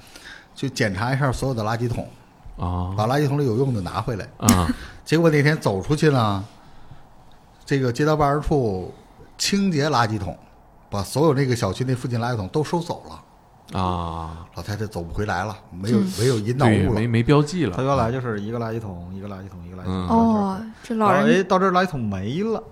[0.54, 2.08] 就检查一下所有的垃圾桶，
[2.56, 4.28] 啊把垃圾桶里有用的拿回来。
[4.36, 4.72] 啊
[5.04, 6.44] 结果那天走出去呢，
[7.64, 8.94] 这个街道办事处
[9.36, 10.38] 清洁垃圾桶，
[10.88, 13.20] 把所有那个小区那附近垃圾桶都收走了。
[13.72, 17.06] 啊，老太太走不回来了，没有嗯没有引导，物了没。
[17.06, 17.76] 没标记了。
[17.76, 20.16] 他原来就是一个垃圾桶，一个垃圾桶，一个垃圾嗯桶。
[20.16, 22.62] 哦，这老人哎，人到这垃圾桶没了，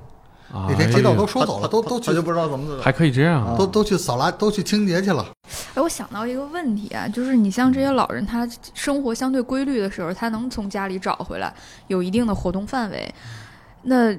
[0.53, 2.81] 啊那天街道都收走了，都都去他就不知道怎么走。
[2.81, 5.27] 还可以这样啊都都去扫垃，都去清洁去了。
[5.75, 11.53] 哎，我想到一个问题啊，就是你像这些老人，他生活相对规律的时候，他能从家里找回来，
[11.89, 13.13] 有一定的活动范围，
[13.83, 14.15] 那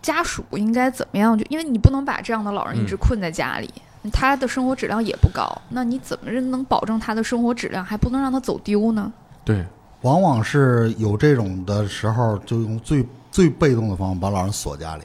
[0.00, 1.36] 家属应该怎么样？
[1.36, 3.68] 就因为你不能把这样的老人一直困在家里，
[4.12, 9.12] 他的生活质量也不高，那你怎么能保证他的生活质量，还不能让他走丢呢？
[9.44, 9.66] 对，
[10.02, 15.02] 往往是有这种的时候，就用最最被动的方法把老人锁家里。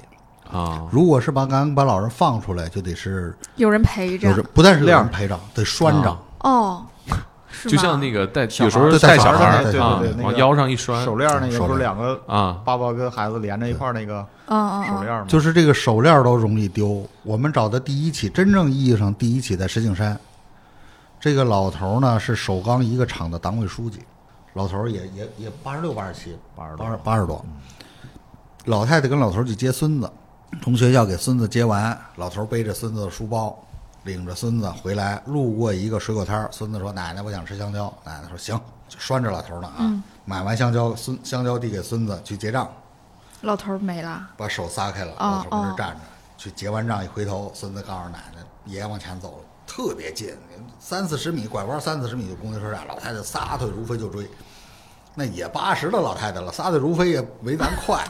[0.51, 6.19] 啊，如果是把敢把老人放出来，就得是有人陪着，不但是有人陪着，得拴着啊。
[6.39, 6.94] 哦，是
[7.63, 15.25] 就像那个带小有时候孩儿带小孩带小孩儿对对对，往腰上一拴手链那个手链不是两个啊爸爸跟孩子连着一块儿那个嗯嗯嗯，手链儿吗？
[15.27, 17.05] 就是这个手链都容易丢。
[17.23, 20.19] 我们找的第一起，真正意义上第一起在石景山，
[21.19, 23.99] 这个老头儿呢是首钢一个厂的党委书记，
[24.53, 27.43] 老头儿也也也八十六八十七，八十多八十八十多。
[28.65, 30.11] 老太太跟老头儿去接孙子，
[30.61, 33.57] 从学校给孙子接完，老头儿背着孙子的书包，
[34.05, 40.03] 领着孙子回来，路过一个水果摊儿，孙子说：“奶奶，我想吃香蕉。”奶奶说：“行。”就拴着老头儿呢啊。
[40.25, 42.71] 买完香蕉，孙香蕉递给孙子去结账，
[43.41, 46.01] 老头儿没了，把手撒开了，哦老头跟那儿哦站着，
[46.37, 50.37] 去结完账一回头，孙子告诉奶奶，爷爷往前走了，特别近，
[50.79, 54.29] 三四十米，拐弯三四十米就公交车站，老太太撒腿如飞就追，
[55.15, 58.07] 那也八十的老太太了，撒腿如飞也没咱快。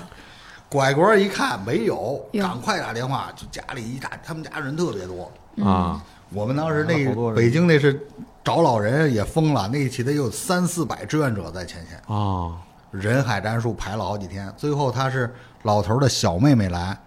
[0.68, 5.32] 拐个弯一看没有，赶快打电话，就家里一打，他们家人特别多。
[5.64, 6.04] 啊。
[6.30, 8.06] 我们当时那北京那是
[8.44, 11.98] 找老人也疯了，那一起得有三四百志愿者在前线。
[12.16, 12.58] 啊。
[12.92, 16.98] 人海战术排了好几天，最后他是老头的小妹妹来，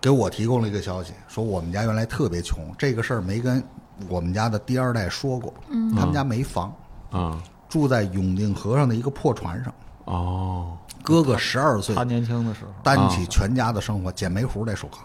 [0.00, 3.62] 给我提供了一个消息，说我们家原来特别穷，这个事儿没跟
[4.08, 5.92] 我们家的第二代说过，嗯。
[5.96, 6.72] 他们家没房，
[7.10, 10.76] 啊住在永定河上的一个破船上，哦。
[11.02, 15.00] 哥哥十二岁他年轻的时候，担起全家的生活，捡煤糊在首钢，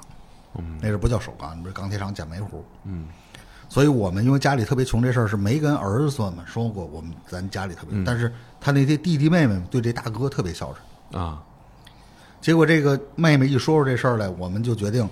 [0.58, 0.80] 嗯。
[0.82, 3.08] 那是不叫首钢，你不是钢铁厂捡煤糊，嗯。
[3.68, 8.04] 所以我们因为家里特别穷这事儿是没跟儿子们说过，我们咱家里特别，嗯。
[8.04, 11.24] 但是他那些弟弟妹妹对这大哥特别孝顺。
[11.24, 11.42] 啊。
[12.42, 15.08] 结果这个妹妹一说出这事儿来，我们就决定，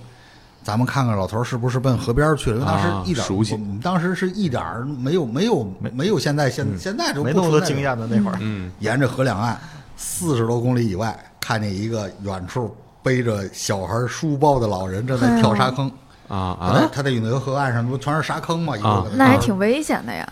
[0.64, 2.58] 咱们看看老头儿是不是奔河边去了。
[2.58, 3.54] 因为当啊时一点儿，熟悉。
[3.54, 8.72] 我们当时是一点儿没有没有没有现在现现在就没那么多经验的那会儿，嗯。
[8.80, 9.60] 沿着河两岸
[9.98, 12.74] 四十多公里以外，看见一个远处
[13.08, 15.90] 背着小孩书包的老人正在跳沙坑。
[16.28, 20.28] 啊啊他在永定河岸上不全是沙坑吗，啊那还挺危险的呀。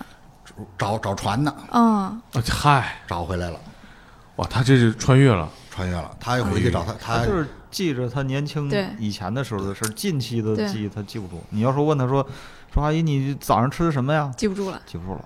[0.78, 3.58] 找找船呢，嗯，啊嗨找回来了，
[4.36, 6.12] 哇，他这是穿越了穿越了。
[6.20, 11.42] 他又回去找他，他他就是记着他年轻以前的时候的事儿，近期的记忆他记不住。
[11.50, 12.26] 你要说问他说
[12.74, 14.30] 说阿姨，你早上吃的什么呀？
[14.36, 14.82] 记不住了。
[14.86, 15.26] 记不住了。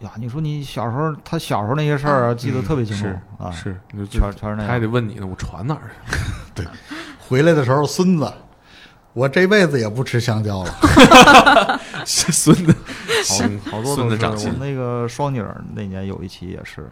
[0.00, 3.76] 呀，你说你小时候，他小时候那些事儿啊，记得特别清楚是啊，是，
[4.10, 4.78] 全全是那他还。
[4.78, 6.16] 得问你呢，我传哪儿去？
[6.54, 6.66] 对
[7.18, 8.32] 回来的时候，孙子，
[9.12, 10.70] 我这辈子也不吃香蕉了。
[12.06, 12.74] 孙子，
[13.70, 16.88] 好好多孙子长心那个双女儿那年有一期也是，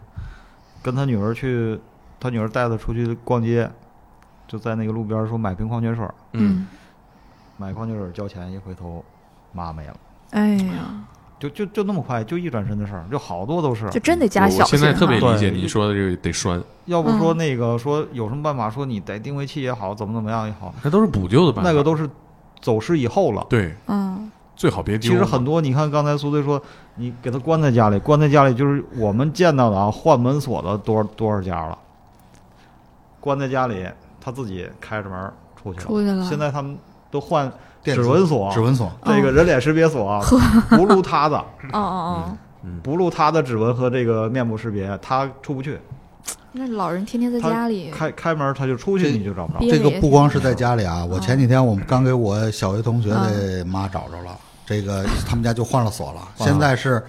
[0.83, 1.79] 跟他女儿去，
[2.19, 3.69] 他女儿带他出去逛街，
[4.47, 6.67] 就在那个路边说买瓶矿泉水儿，嗯，
[7.55, 9.03] 买矿泉水儿交钱，一回头，
[9.53, 9.97] 妈没了，
[10.31, 11.03] 哎呀，
[11.39, 13.89] 就就就那么快，就一转身的事儿，就好多都是。
[13.89, 21.69] 就真得加我小现在特别哈理解你说的这个得拴，要不说嗯那个说有什么办法，说你逮定位器也好，怎么怎么样也好，那都是补救的办法。
[21.69, 22.09] 那个都是
[22.59, 23.45] 走失以后了。
[23.49, 25.11] 对，嗯，最好别丢。
[25.11, 26.59] 其实很多，你看刚才苏队说，
[26.95, 31.77] 你给他关在家里，关在家里就是我们见到的啊，换门锁的多少多少家了，
[33.19, 33.85] 关在家里，
[34.19, 35.85] 他自己开着门出去了。
[35.85, 36.25] 出去了。
[36.25, 36.75] 现在他们
[37.11, 37.51] 都换
[37.95, 40.21] 指纹锁指纹锁，这个人脸识别锁啊，
[40.69, 41.37] 不录他的，
[41.73, 45.75] 哦哦嗯，不录他的指纹和这个面部识别，他出不去。
[45.75, 45.79] 哦，
[46.53, 49.59] 那老人天天在家里开开门他就出去，你就找不着。
[49.59, 56.27] 这个不光是在家里啊，我前几天我们刚给我小学同学的妈找着了，这个 他们家就换了锁了。
[56.35, 57.03] 现在是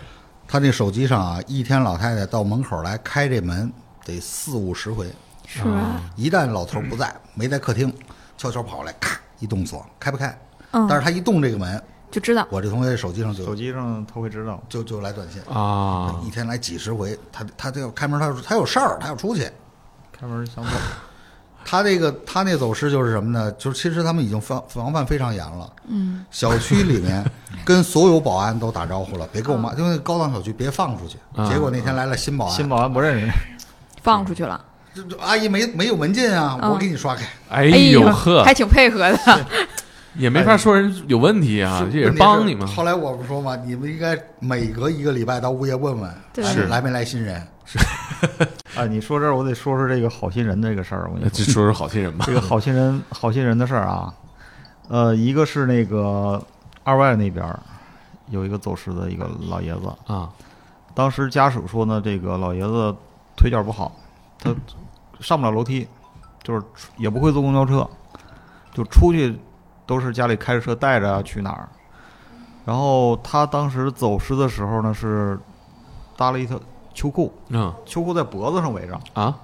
[0.47, 3.73] 他那手机上啊，一天老太太到门口来开这门
[4.05, 5.07] 得四五十回，
[5.47, 6.03] 是吧？
[6.15, 7.93] 一旦老头不在，没在客厅，
[8.37, 10.39] 悄悄跑来，咔一动锁，开不开？
[10.73, 14.63] 嗯，但是他一动这个门，就知道我这同学手机上手就机上他会知道。
[14.69, 19.51] 就就来短信，啊，一天来几十回，他他这个开门，他他有事儿，他要出去。
[20.19, 20.71] 开门想走，
[21.65, 23.53] 他这个他那走失就是什么呢？
[23.53, 25.71] 就是其实他们已经防防范非常严了。
[25.87, 27.25] 嗯，小区里面
[27.65, 31.19] 跟所有保安都打招呼了，别给我妈，因为高档小区别放出去。
[31.37, 33.33] 啊结果那天来了新保安，新保安不认识，
[34.03, 34.63] 放出去了。
[34.93, 37.23] 这这阿姨没没有门禁啊，嗯我给你刷开。
[37.49, 39.47] 哎哎呦呵，还挺配合的。
[40.15, 42.67] 也没法说人有问题啊，这也是帮你们。
[42.67, 47.47] 后来我不说嘛，你们应该每隔一个礼拜到物业问问，来是来没来新人。
[47.65, 47.79] 是
[48.79, 51.11] 啊，你说这儿我得说说这个好心人这个事儿。
[51.13, 52.33] 我跟你说说好心人吧这。
[52.33, 54.13] 个好心人 好心人的事儿啊，
[54.89, 56.43] 呃，一个是那个
[56.83, 57.61] 二外那边儿
[58.31, 60.31] 有一个走失的一个老爷子，啊，
[60.95, 62.95] 当时家属说呢，这个老爷子
[63.37, 63.95] 腿脚不好，
[64.39, 64.55] 他
[65.21, 65.87] 上不了楼梯，
[66.43, 66.63] 就是
[66.97, 67.87] 也不会坐公交车，
[68.73, 69.39] 就出去
[69.89, 71.67] 都是家里开着车带着啊去哪儿。
[72.67, 75.39] 然后他当时走失的时候呢，是
[76.15, 76.61] 搭了一条
[76.93, 77.73] 秋裤，嗯。
[77.87, 79.35] 秋裤在脖子上围着，啊，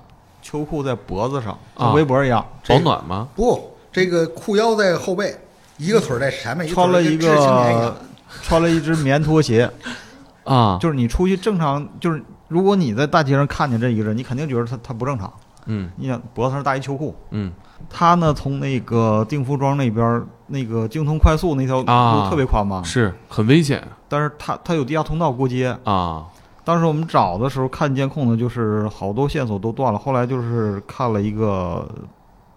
[0.42, 1.86] 秋裤在脖子上，啊。
[1.86, 3.26] 像围脖一样，保暖吗？
[3.34, 5.34] 不，这个裤腰在后背，
[5.78, 7.96] 一个腿在前面，穿了一个
[8.42, 9.70] 穿了一只棉拖鞋，
[10.44, 15.32] 啊，就是你出去正常，就是如果你在大街上看见这一个人，你肯定觉得他他不正常。
[15.64, 15.90] 嗯。
[15.96, 17.50] 你想脖子上搭一秋裤，嗯
[17.88, 25.76] 他呢从那个定福庄那边儿那个京通快速那条啊路特别宽嘛，是很危险但是他他有地下通道过街。
[25.84, 26.26] 啊。
[26.66, 29.98] 当时我们找的时候看监控呢，就是好多线索都断了。
[29.98, 31.86] 后来就是看了一个，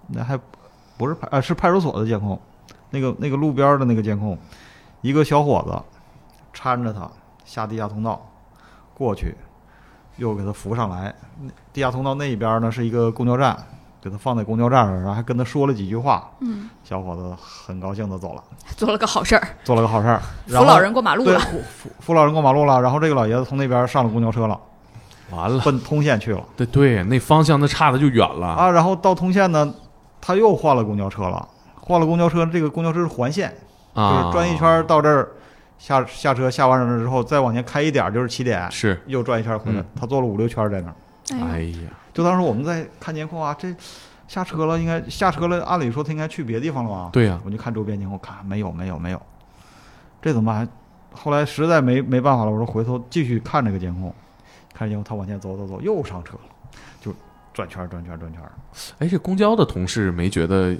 [0.08, 0.40] 那还
[0.96, 2.40] 不是派啊，是派出所的监控，
[2.92, 4.38] 那个那个路边儿的那个监控，
[5.02, 5.78] 一个小伙子
[6.58, 7.06] 搀着他
[7.44, 8.26] 下地下通道
[8.94, 9.36] 过去，
[10.16, 11.14] 又给他扶上来。
[11.42, 13.58] 那地下通道那一边呢是一个公交站，
[14.02, 16.30] 给他放在公交站上，然后还跟他说了几句话。
[16.42, 18.44] 嗯，小伙子很高兴的走了，
[18.78, 21.40] 做了个好事儿，做了个好事儿，扶老人过马路对了。
[21.40, 22.82] 扶扶扶老人过马路了。
[22.82, 24.60] 然后这个老爷子从那边上了公交车了，
[25.32, 26.44] 完了，奔通县去了。
[26.56, 28.48] 对对，那方向那差的就远了。
[28.48, 29.74] 啊，然后到通县呢，
[30.22, 31.48] 他又换了公交车了，
[31.82, 33.54] 换了公交车，这个公交车是环线，
[33.96, 35.30] 就啊，是转一圈到这儿，
[35.78, 40.96] 下下车下完车之后，再往前开一点儿就是起点，是，又转一圈回来嗯，他坐了五六圈在那儿。
[41.34, 43.76] 哎呀，就当时我们在看监控啊，这
[44.28, 47.10] 下车了，应该下车了，按理说他应该去别的地方了吧？
[47.12, 49.22] 对呀，我就看周边监控，看没有没有没有，
[50.22, 50.68] 这怎么办？
[51.14, 54.14] 后来实在没没办法了，我说回头继续看这个监控，
[54.74, 56.42] 看监控他往前走走走，又上车了，
[57.02, 57.14] 就
[57.54, 58.52] 转圈儿转圈儿转圈儿。
[59.00, 60.76] 哎，这公交的同事没觉得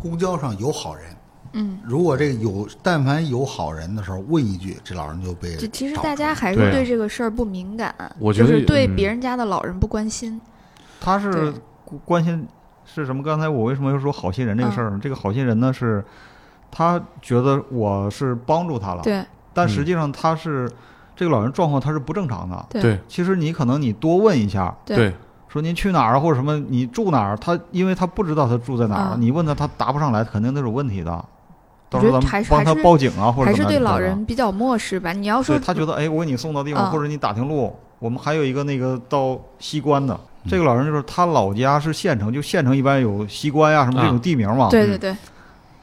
[0.00, 1.14] 公交上有好人，
[1.52, 10.40] 嗯，如果这个有，但凡有好人的时候，问一句，这老人就被就其实大家还是对这个事儿不敏感，我觉得就是对嗯别人家的老人不关心。
[11.00, 11.52] 他是
[11.84, 12.46] 关关心
[12.84, 13.22] 是什么？
[13.22, 15.00] 刚才我为什么又说好心人这个事儿呢？
[15.02, 16.04] 这个好心人呢是，
[16.70, 20.70] 他觉得我是帮助他了，对但实际上他是、
[21.16, 22.66] 这个老人状况他是不正常的。
[22.70, 25.14] 对对其实你可能你多问一下，对对
[25.48, 27.36] 说您去哪儿啊或者什么，你住哪儿？
[27.38, 31.24] 他因为他不知道他住在哪儿，啊你问他他答不上来，肯定都有问题的。
[31.90, 35.12] 我到时候咱们帮他是还是报警啊，或者还是对老怎么样就可以了人比较漠视吧。
[35.12, 37.74] 你要说他觉得，哎，我给你送到地方，啊或者你打听路。
[37.98, 44.68] 我们还有一个那个到西关的，嗯这个老人就是他老家是县城，就县城一般有西关呀、什么这种啊地名嘛。
[44.70, 45.14] 对对对，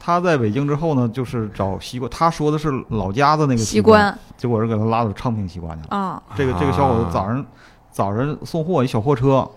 [0.00, 5.96] 他在北京之后呢，就是找西关，他说的是老家的那个西关，结果是给他拉到昌平西关去了。
[5.96, 7.46] 啊，这个这个小伙子啊早上
[7.92, 9.48] 早上送货一小货车，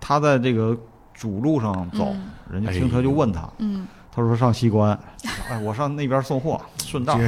[0.00, 0.76] 他在这个
[1.14, 4.98] 主路上走，嗯人家停车就问他，嗯，他说上西关，
[5.48, 7.18] 哎，我上那边送货，顺道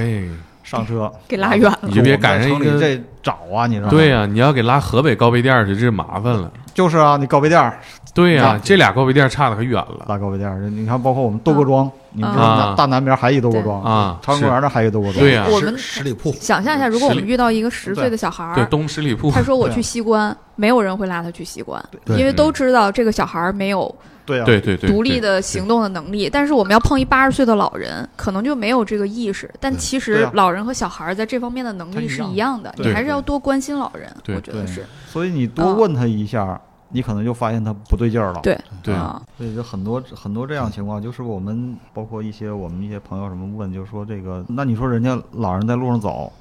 [0.62, 1.92] 上车，给拉远了你。
[1.94, 3.90] 就别赶上城里这找啊，你知道吗？
[3.90, 6.50] 对呀、你要给拉河北高碑店去，这麻烦了。
[6.72, 7.72] 就是啊，你高碑店
[8.14, 14.18] 对呀、那这俩高碑店差的可远了拉高碑店，你看，包括我们豆各庄，你们知道啊大大南边还一豆各庄，啊。
[14.22, 23.94] 朝阳公园那还一豆各庄，对呀我们十十里铺，想象一下，如果我们遇到一个十岁的小孩儿对，东十里铺他说我去西关，没有人会拉他去西关，因为都知道这个小孩儿没有
[24.26, 26.30] 对啊，对对对，独立的行动的能力。
[26.30, 29.52] 但是我们要碰一八十岁的老人，可能就没有这个意识。
[29.60, 34.10] 但其实啊老人和小孩儿在这方面的能力是一样的，你还是要多关心老人。
[34.28, 38.40] 我觉得是所以你多问他一下，你可能就发现他不对劲儿了。
[38.42, 46.32] 对对啊，所以就很多很多这样情况，就是我们包括一些我们一些朋友什么问，就是说这个，那你说人家老人在路上走，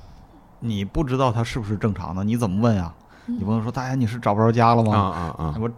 [0.59, 2.93] 你不知道他是不是正常的，你怎么问呀？
[2.95, 5.35] 嗯你不能说大爷你是找不着家了吗啊吗？
[5.37, 5.55] 啊啊！
[5.57, 5.69] 我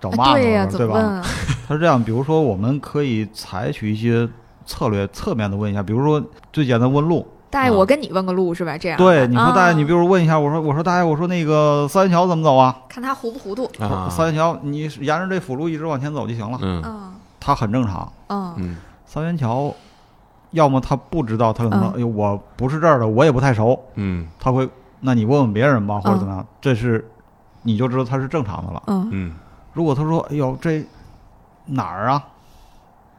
[0.00, 1.22] 找哎骂对呀，呢，对吧？
[1.68, 4.28] 他是这样，比如说我们可以采取一些
[4.66, 7.26] 策略，侧面的问一下，比如说最简单问路。
[7.50, 8.76] 大爷，啊我跟你问个路是吧？
[8.76, 12.76] 这样对，你说大爷，啊你比如问一下，我说我说大爷，我说那个三元桥怎么走啊？
[12.88, 13.64] 看他糊不糊涂？
[13.82, 18.12] 啊，三元桥，你沿着这辅路一直往前走就行了，嗯嗯他很正常。
[18.28, 19.74] 嗯嗯三元桥，
[20.50, 24.68] 要么他不知道，他可能说嗯哎呦我不是这儿的，我也不太熟，嗯他会，
[25.00, 27.10] 那你问问别人吧，或者嗯怎么样，这是
[27.62, 28.82] 你就知道他是正常的了。
[28.88, 29.34] 嗯嗯
[29.78, 30.84] 如果他说哎呦这
[31.66, 32.20] 哪儿啊，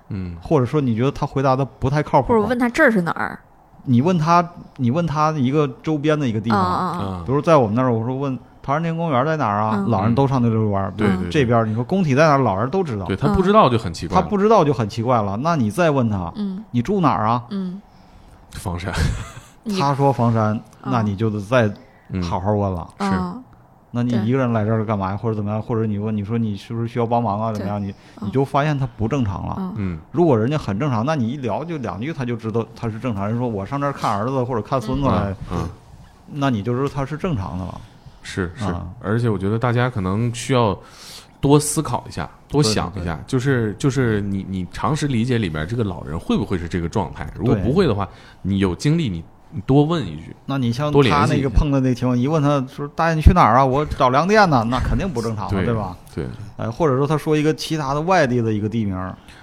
[0.10, 3.39] 嗯或者说你觉得他回答的不太靠谱或者，我问他这儿是哪儿？
[3.86, 4.45] 你问他，
[4.76, 7.00] 你问他一个周边的一个地啊方，啊啊！
[7.00, 9.72] 啊比如在我们那儿，我说问陶然亭公园在哪儿啊？
[9.78, 10.91] 嗯老人都上那遛弯儿。
[10.98, 13.06] 对对，这边你说工体在哪儿，老人都知道。
[13.06, 15.38] 对他不知道就很奇怪他，不知道就很奇怪了。
[15.38, 17.41] 那你再问他，嗯你住哪儿啊？
[17.52, 17.82] 嗯，
[18.52, 18.93] 房山，
[19.80, 21.72] 他说房山，嗯那你就得再
[22.10, 22.86] 嗯好好问了。
[23.00, 23.38] 是啊
[23.91, 25.17] 那你一个人来这儿干嘛呀？
[25.17, 25.62] 或者怎么样？
[25.62, 27.52] 或者你问你说你是不是需要帮忙啊？
[27.52, 27.82] 怎么样？
[27.84, 27.89] 你
[28.21, 29.56] 嗯你就发现他不正常了。
[29.60, 33.38] 嗯嗯如果人家很正常，那你一聊就两句，他就知道他是正常人。
[33.38, 35.69] 说我上这儿看儿子或者看孙子来嗯，嗯
[36.32, 37.82] 那你就知道他是正常的了。
[38.21, 40.78] 是是啊，而且我觉得大家可能需要
[41.41, 47.28] 多思考一下，多想一下，就是就是你你常识理解里面这个老人会不会是这个状态？
[47.36, 48.08] 如果不会的话，
[48.43, 53.65] 你有精力你你多问一句，那你像多他那个碰到那情况，一问他说：“大爷，你去哪儿啊？
[53.65, 55.97] 我找粮店呢。”那肯定不正常了，对对吧？
[56.13, 56.25] 对。
[56.57, 58.95] 哎，或者说他说一个其他的外地的一个地名，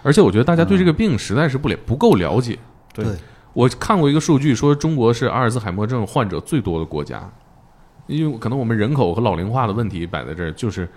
[0.02, 2.58] 而且我觉得大家对这个病实在是不了不够了解。
[2.92, 3.14] 对对
[3.52, 7.28] 我看过一个数据，说中国是阿尔兹海默症患者最多的国家，
[8.06, 10.88] 因为可能我们人口和老龄化的问题摆在这儿，就是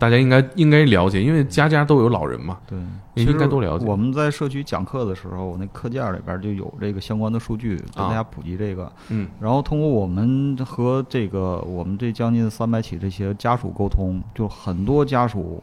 [0.00, 2.78] 大家应该应该了解，因为家家都有老人嘛，对，
[3.22, 3.84] 应该都了解。
[3.84, 8.90] 我们在社区讲课的时候，我那课件里边就有这个相关的数据，跟大家普及这个。
[9.10, 15.62] 嗯然后通过我们和这个我们这将近三百起这些家属沟通，就很多家属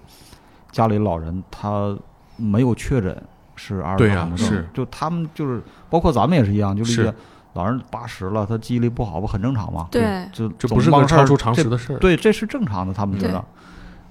[0.71, 1.97] 家里老人他
[2.35, 3.19] 没有确诊
[3.55, 7.13] 是阿尔兹对呀海默症，是就他们就是包括咱们也是一样，就是解
[7.53, 9.87] 老人八十了，他记忆力不好不很正常吗？
[9.89, 11.97] 对就这不是个超出常识的事儿。
[11.97, 13.43] 对，这是正常的，他们觉对得。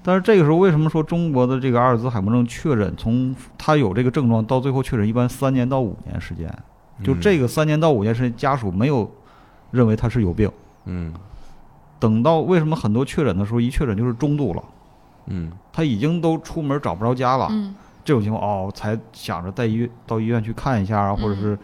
[0.07, 6.49] 但是这个时候，为什么说中国的这个阿尔兹海默症确诊，从他有这个症状到最后确诊，一般三年到五年时间。
[7.03, 9.11] 就嗯这个三年到五年时间，家属没有
[9.69, 10.49] 认为他是有病。
[10.85, 11.13] 嗯
[11.99, 14.63] 等到为什么很多确诊的时候，一确诊就是中度了，
[15.25, 17.47] 嗯他已经都出门找不着家了。
[17.51, 21.59] 嗯这种情况哦，才想着带医院到医院去看一下啊，或者嗯是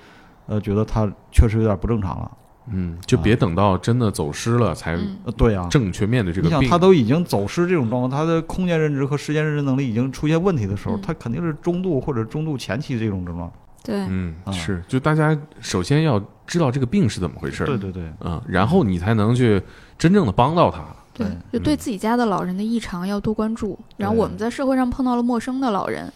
[0.47, 2.29] 呃觉得他确实有点不正常了。
[2.71, 4.97] 嗯，就别等到真的走失了才
[5.36, 6.69] 对啊，正确面对这个你想，病。
[6.69, 13.52] 他都已经走失这种状况，他的空间认知和时间认知能力已经出现问题的时候，嗯他肯定是中度或者中度前期这种症状。
[13.84, 19.62] 对嗯啊是，就大家首先要知道这个病是怎么回事儿，对对对，嗯，然后你才能去
[19.97, 20.82] 真正的帮到他。
[21.13, 23.78] 对对，就对自己家的老人的异常要多关注。
[23.97, 26.12] 然后我们在社会上碰到了陌生的老人，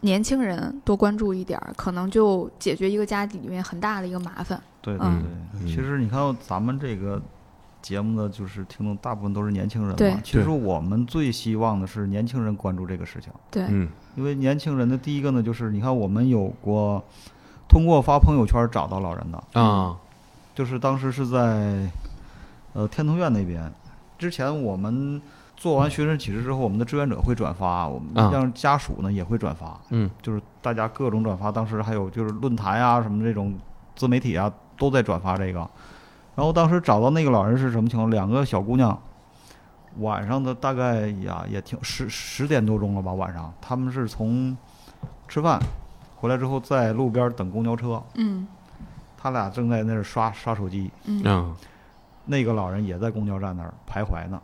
[0.00, 4.60] 年轻人多关注一点儿，可能就解决一个家里面很大的一个麻烦。
[4.94, 5.22] 对对嗯
[5.52, 5.60] 对。
[5.62, 5.66] 嗯。
[5.66, 7.20] 其实你看咱们这个
[7.82, 13.88] 节目的就是听众大部分都是年轻人嘛，其实我们最希望的是年轻人关注这个事情，对，嗯。
[14.16, 17.04] 因为年轻人的第一个呢，就是你看我们有过
[17.68, 19.96] 通过发朋友圈找到老人的，啊，
[20.54, 21.86] 就是当时是在
[22.72, 23.70] 呃天通苑那边，
[24.18, 25.20] 之前我们
[25.54, 28.30] 做完寻人启事之后，我们的志愿者会转发，我们啊。
[28.32, 30.10] 让家属呢也会转发，嗯。
[30.22, 33.54] 就是大家各种转发，当时还有就是论坛啊什么这种
[33.94, 35.60] 自媒体啊都在转发这个。
[36.34, 38.10] 然后当时找到那个老人是什么情况？
[38.10, 38.96] 两个小姑娘，
[40.00, 44.54] 晚上的大概呀也挺十十点多钟了吧，晚上他们是从
[45.26, 45.58] 吃饭
[46.16, 48.48] 回回来之后在路边等公交车，嗯。
[49.16, 51.22] 他俩正在那儿刷刷手机，嗯。
[51.24, 51.56] 嗯
[52.24, 54.42] 那个老人也在公交站那儿徘徊呢。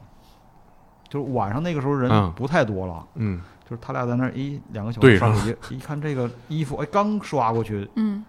[1.08, 3.42] 就是晚上那个时候人嗯不太多了，嗯。
[3.68, 8.24] 就是他俩在那儿一两个小对时刷手机，一看这个衣服，哎，刚刷过去，嗯。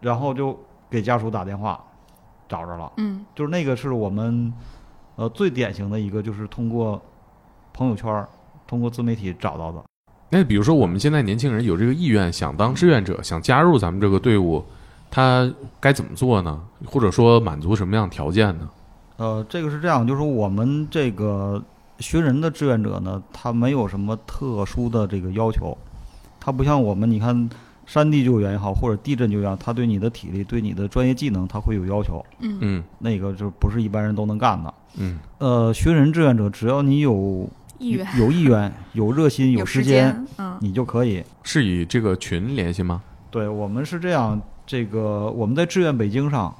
[0.00, 0.58] 然后就
[0.92, 1.82] 给家属打电话，
[2.46, 2.92] 找着了。
[2.98, 4.52] 嗯就是那个是我们
[5.16, 7.00] 呃最典型的一个，就是通过
[7.72, 8.28] 朋友圈儿、
[8.66, 9.82] 通过自媒体找到的。
[10.28, 14.62] 那比如说我们现在年轻人有这个意愿，想当志愿者，想加入咱们这个队伍，
[15.10, 16.60] 他该怎么做呢？
[16.84, 18.68] 或者说满足什么样条件呢？
[19.16, 21.62] 呃，这个是这样，就是说我们这个
[22.00, 25.76] 寻人的志愿者呢，他没有什么特殊的这个要求，
[26.40, 27.48] 他不像我们，你看
[27.92, 34.72] 山地救援也好，或者地震救援，它对你的体力、对你的专业技能，它会有要求，嗯嗯那个就不是一般人都能干的。
[34.96, 37.46] 嗯呃，寻人志愿者，只要你有
[37.78, 41.22] 意愿有意愿、 有热心、有时间，嗯你就可以。
[41.42, 43.02] 是以这个群联系吗？
[43.30, 46.54] 对我们是这样，这个我们在志愿北京上，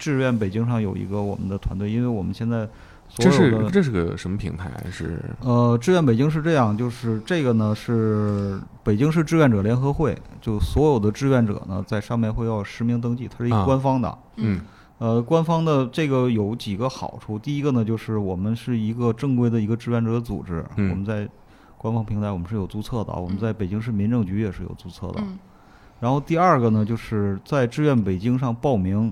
[0.00, 2.68] 志愿北京上有一个我们的团队，因为我们现在所
[3.16, 4.70] 这是这是个什么平台？
[4.90, 14.18] 是呃，志愿北京是这样，就是这个呢是北京市志愿者联合会，就所有的志愿者呢在上面会要实名登记，它是一个啊官方的。
[14.36, 14.60] 嗯
[14.98, 21.28] 呃，官方的这个有几个好处，第一个呢就是我们是一个正规的一个志愿者组织，嗯我们在
[21.76, 25.20] 官方平台我们是有注册的，我们在北京市民政局也是有注册的。
[25.20, 25.38] 嗯
[26.00, 29.10] 然后第二个呢，就是在志愿北京上报名，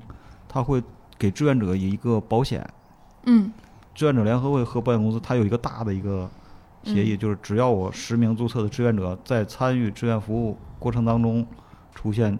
[0.49, 0.82] 他会
[1.16, 2.68] 给志愿者一个保险。
[3.24, 3.51] 嗯
[3.95, 6.28] 志愿者联合会和保险公司，它有一个大的一个
[6.82, 7.18] 协议，嗯。
[7.18, 11.47] 就是只要我实名注册的志愿者在参与志愿服务过程当中
[11.95, 12.38] 出现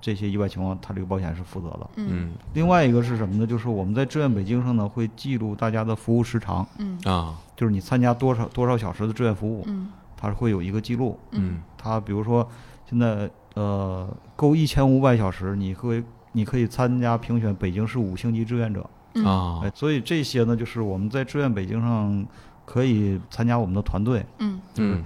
[0.00, 1.90] 这些意外情况，它这个保险是负责的。
[1.96, 2.08] 嗯。
[2.10, 2.32] 嗯。
[2.54, 3.46] 另外一个是什么呢？
[3.46, 6.98] 就是我们在志愿北京上呢，会记录大家的服务时长，嗯。
[7.04, 7.34] 啊。
[7.56, 9.88] 就是你参加多少多少小时的志愿服务，嗯。
[10.16, 11.18] 它会有一个记录。
[11.32, 11.60] 嗯。
[11.76, 12.48] 它比如说
[12.88, 18.88] 现在呃够一千五百小时，你会你可以参加评选北京市五星级志愿者。
[19.16, 19.24] 嗯。
[19.24, 19.60] 啊。
[19.64, 22.26] 哎，所以这些呢，就是我们在志愿北京上
[22.64, 24.60] 可以参加我们的团队，嗯。
[24.76, 25.02] 嗯。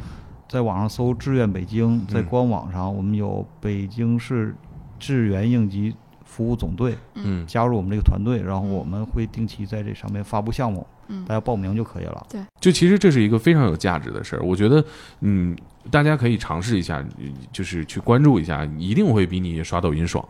[0.49, 4.53] 在网上搜“志愿北京”，在嗯官网上我们有北京市
[4.99, 5.95] 志愿应急
[6.25, 7.47] 服务总队，嗯。
[7.47, 11.25] 加入我们这个团队，然后我们会定期在这上面发布项目，嗯。
[11.25, 12.27] 大家报名就可以了。
[12.29, 12.41] 对。
[12.59, 14.85] 就其实这是一个非常有价值的事儿，我觉得，
[15.21, 15.57] 嗯，
[15.89, 17.01] 大家可以尝试一下，
[17.53, 20.29] 就是去关注一下，一定会比你刷抖音爽。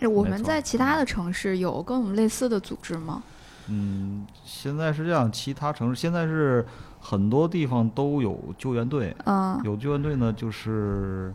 [0.00, 3.22] 哎我们在其他的城市有跟我们类似的组织吗？
[3.68, 6.64] 嗯，现在是这样，其他城市现在是
[7.00, 11.34] 很多地方都有救援队，嗯有救援队呢，就是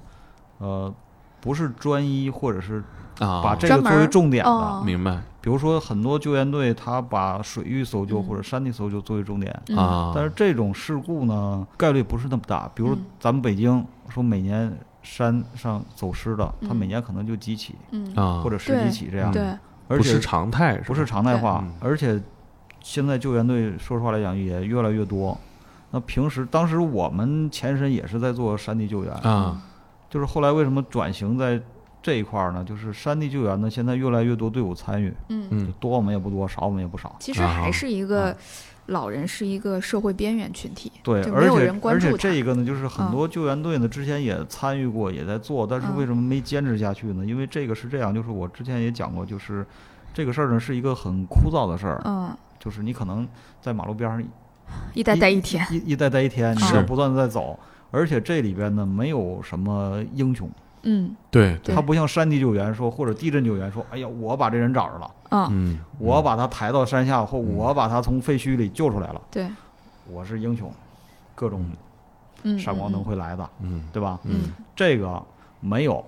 [0.59, 0.93] 呃，
[1.41, 2.83] 不是专一或者是
[3.19, 4.49] 啊，把这个作为重点的。
[4.49, 12.69] 哦明白比如说，很多救援队他把水域搜救嗯或者山地搜救作为重点，嗯啊，但是这种事故呢概率不是那么大。
[12.75, 14.71] 比如嗯咱们北京说每年
[15.01, 18.13] 山上走失的，他嗯每年可能就几起嗯。
[18.15, 19.41] 啊，或者十几起这样，对
[19.87, 22.21] 而且不是常态，不是常态化而且
[22.81, 25.37] 现在救援队说实话来讲也越来越多。
[25.91, 29.61] 那平时当时我们前身也是在做山地救援，啊，
[30.09, 31.61] 就是后来为什么转型在
[32.01, 32.63] 这一块儿呢？
[32.63, 35.73] 就是山地救援呢，现在越来越多队伍参与，嗯，嗯。
[35.79, 37.15] 多我们也不多，少我们也不少。
[37.19, 38.35] 其实还是一个
[38.87, 43.11] 老人是一个社会边缘群体，对，而且而且这个呢，就是很嗯。
[43.11, 45.97] 多救援队呢之前也参与过，也在做，但是嗯。
[45.97, 47.25] 为什么没坚持下去呢？
[47.25, 49.65] 因为这个是这样，就是我之前也讲过，就是
[50.13, 53.27] 这个事儿呢是一个很枯燥的事儿，嗯，就是你可能
[53.61, 54.23] 在马路边上
[54.93, 57.57] 一待待一天，一一待待一天，你是要不断的在走，
[57.91, 60.49] 而且这里边呢没有什么英雄，
[60.83, 61.15] 嗯。
[61.29, 61.73] 对，对。
[61.73, 69.47] 他不像山地救援说或者地震救援说，哎呀，我把这人找着了，嗯，嗯，我把他抬到山下，或我把他从废墟里救出来了，对，
[70.09, 70.71] 我是英雄，
[71.35, 71.65] 各种
[72.43, 74.19] 嗯，闪光灯嗯，会来的，嗯对吧？
[74.23, 74.51] 嗯。
[74.75, 75.21] 这个
[75.59, 76.03] 没有，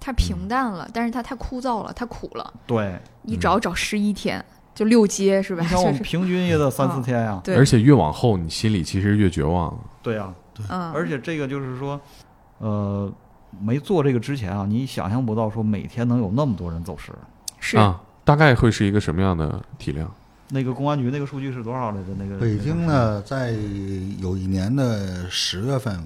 [0.00, 4.42] 太平淡了，但是它太枯燥了，太苦了，对，一找找十一天，
[4.74, 5.62] 就六阶是吧？
[5.62, 9.78] 你想我就是们平均也得三四嗯天呀，对，而且越往后，你心里其实越绝望。
[10.02, 12.00] 对呀，对，而且这个就是说，
[12.58, 13.12] 呃，
[13.58, 17.12] 没做这个之前啊，你想象不到说每天能有那么多人走失。
[17.58, 20.10] 是啊，大概会是一个什么样的体量？
[20.48, 22.08] 那个公安局那个数据是多少来着？
[22.18, 22.86] 那个北京？
[22.86, 23.52] 呢，在
[24.18, 26.02] 有一年的十月份，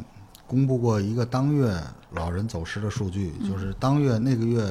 [0.46, 1.74] 公布过一个当月
[2.10, 4.62] 老人走失的数据，就是当月那个月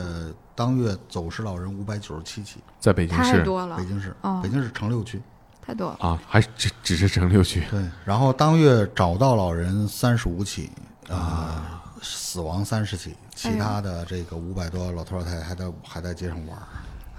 [0.56, 5.22] 当月走失老人五百九十七起，在北京市太市多了北，京市哦，北京市城六区。
[5.66, 10.70] 太多了，啊，还只只是城六区对，然后当月找到老人三十五起，
[11.10, 16.68] 啊，死亡三十起，哎其他的这个五百多老头老太太还在还在街上玩儿。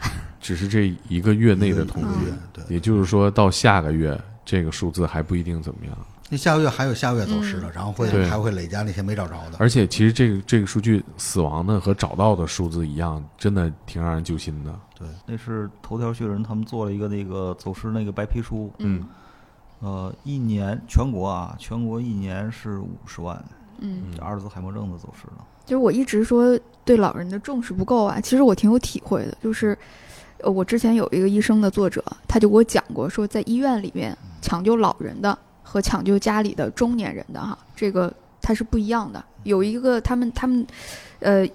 [0.41, 5.97] 只是这一个月内的统计一个月，对，也就是说到下个月这个数字还不一定怎么样。
[6.29, 9.57] 那下个月还有下个月走失的，然后会还会累加那些没找着的。
[9.59, 14.79] 而且其实这个这个数据死亡的和找到的数字一样，真的挺让人揪心的。
[14.99, 19.05] 对那是头条新闻他们做了一个那个走失那个白皮书，嗯
[19.81, 23.43] 呃，一年全国啊，全国一年是五十万，
[23.79, 25.45] 嗯，这阿尔兹海默症的走失了。
[25.65, 29.37] 就是我一直说对老人的重视不够啊，其实我挺有体会的。
[29.43, 29.77] 就是，
[30.39, 39.25] 呃，我之前有一个医生的作者，他就给我讲过，说在医院里面抢救老人的和抢救家里的中年人的哈，这个他是不一样的。
[39.45, 40.67] 有一个他们他们，
[41.21, 41.47] 呃。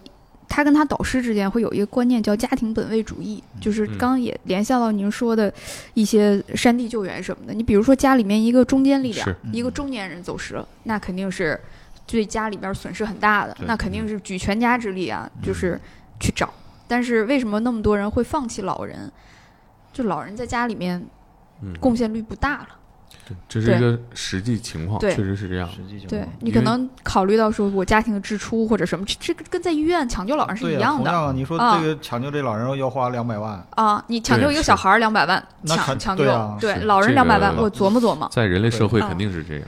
[0.51, 5.53] 他跟他导师之间会有一个观念叫家庭本位主义，就是嗯刚刚也联想到您说的
[5.93, 7.53] 一些山地救援什么的。
[7.53, 11.57] 你比如说家里面一个中坚力量，一个中年人走失了，那肯定是
[12.11, 15.79] 对家里边损失很大的，那肯定是举全家之力啊，就是
[16.19, 16.51] 去找。
[16.87, 19.11] 但是为什么那么多人会放弃老人？
[19.93, 20.99] 就老人在家里面
[21.61, 22.69] 嗯，贡献率不大了。
[23.27, 25.69] 对，这是一个实际情况，对确实是这样。
[25.69, 26.31] 实际情对况。
[26.31, 34.03] 对你可能考虑到说我家庭的支出或者什么，这这个跟在医院抢救老人是、一样的同样啊，你说啊这个抢救这老人要花两百万，啊。
[34.07, 36.23] 你抢救一个小孩儿两百万，抢抢救
[36.59, 38.27] 对老人两百万，我琢磨琢磨。
[38.31, 39.63] 在人类社会肯定是这样。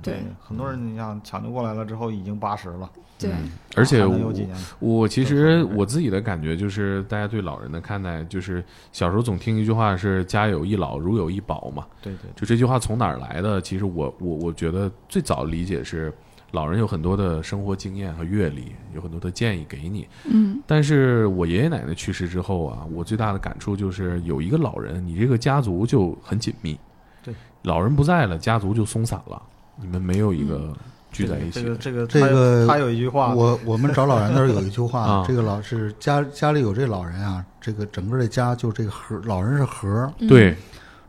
[0.00, 4.56] 嗯，对很多人你像抢救过来了之后已经八十了，对，嗯而且我还能有几年？
[4.78, 11.86] 我其实我自己的感觉就是，大家对老人的看待，就是小时候总听一句话是“家有一老，如有一宝”嘛。
[12.02, 13.60] 对对就这句话从哪儿来的？
[13.60, 16.12] 其实我我我觉得最早理解是，
[16.52, 20.08] 老人有很多的生活经验和阅历，有很多的建议给你。
[20.24, 26.78] 嗯但是我爷爷奶奶去世之后啊，我最大的感触就是有一个老人，你这个家族就很紧密。
[27.22, 29.40] 对，老人不在了，家族就松散了，
[29.80, 30.72] 你们没有一个
[31.10, 31.76] 聚在一起的。
[31.76, 35.24] 这个这个这他有个他有一句话，我我们找老人的时候有一句话， 啊。
[35.26, 40.28] 这个老是家家里有这老人啊，这个整个这家就这个核，老人是核，嗯。
[40.28, 40.56] 对，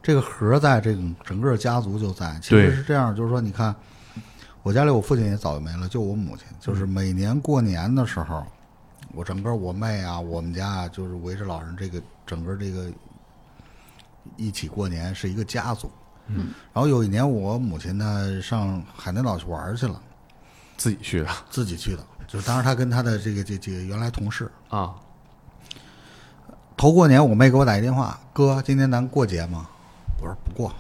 [0.01, 2.39] 这个核在，这个整个家族就在。
[2.41, 3.75] 其实是这样，就是说，你看，
[4.63, 8.43] 我家里我父亲也早就没了，就我母亲，就是每年过年的时候，
[9.13, 12.85] 我整个我妹啊，我们家啊，就是围着老人这个整个这个
[14.37, 15.91] 一起过年，是一个家族。
[16.35, 20.01] 嗯，然后有一年我母亲呢上海南岛去玩去了，
[20.77, 24.51] 自己去的自己去的，就是当时她跟她的这个这这个原来同事。
[24.69, 24.93] 啊。
[26.77, 29.67] 头过年，我妹给我打一电话，哥，今天咱过节吗？
[30.19, 30.73] 我说不过，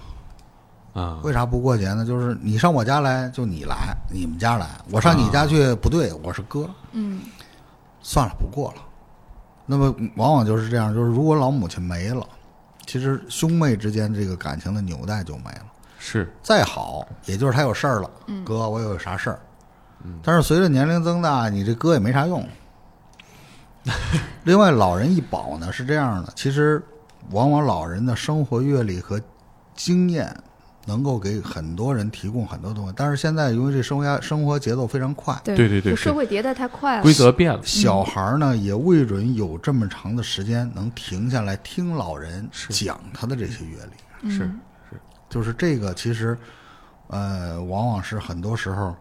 [0.93, 2.03] 啊，为啥不过节呢？
[2.03, 7.21] 就是你上我家来，就你来，你们家来；我上你家去，不对，我是哥，嗯
[8.01, 8.81] 算了，不过了。
[9.67, 12.27] 那么往往就是这样，就是如果老母亲没了，
[12.91, 15.65] 其实兄妹之间这个感情的纽带就没了。
[15.97, 19.39] 是再好，也就是他有事儿了，嗯哥，我有啥事儿。
[20.03, 22.45] 嗯但是随着年龄增大，你这哥也没啥用。
[24.43, 26.83] 另外，老人一保呢是这样的，其实
[27.29, 29.21] 往往老人的生活阅历和
[29.73, 30.35] 经验
[30.85, 32.93] 能够给很多人提供很多东西。
[32.95, 44.29] 但是现在因为这生活压生活节奏非常快，对对对社会迭代太快了，规则变了，小孩儿呢也未准有这么长的时间能停下来听老人讲他的这些阅历。
[44.29, 44.51] 是是
[45.29, 46.37] 就是这个，其实，
[47.07, 48.95] 呃，往往是很多时候，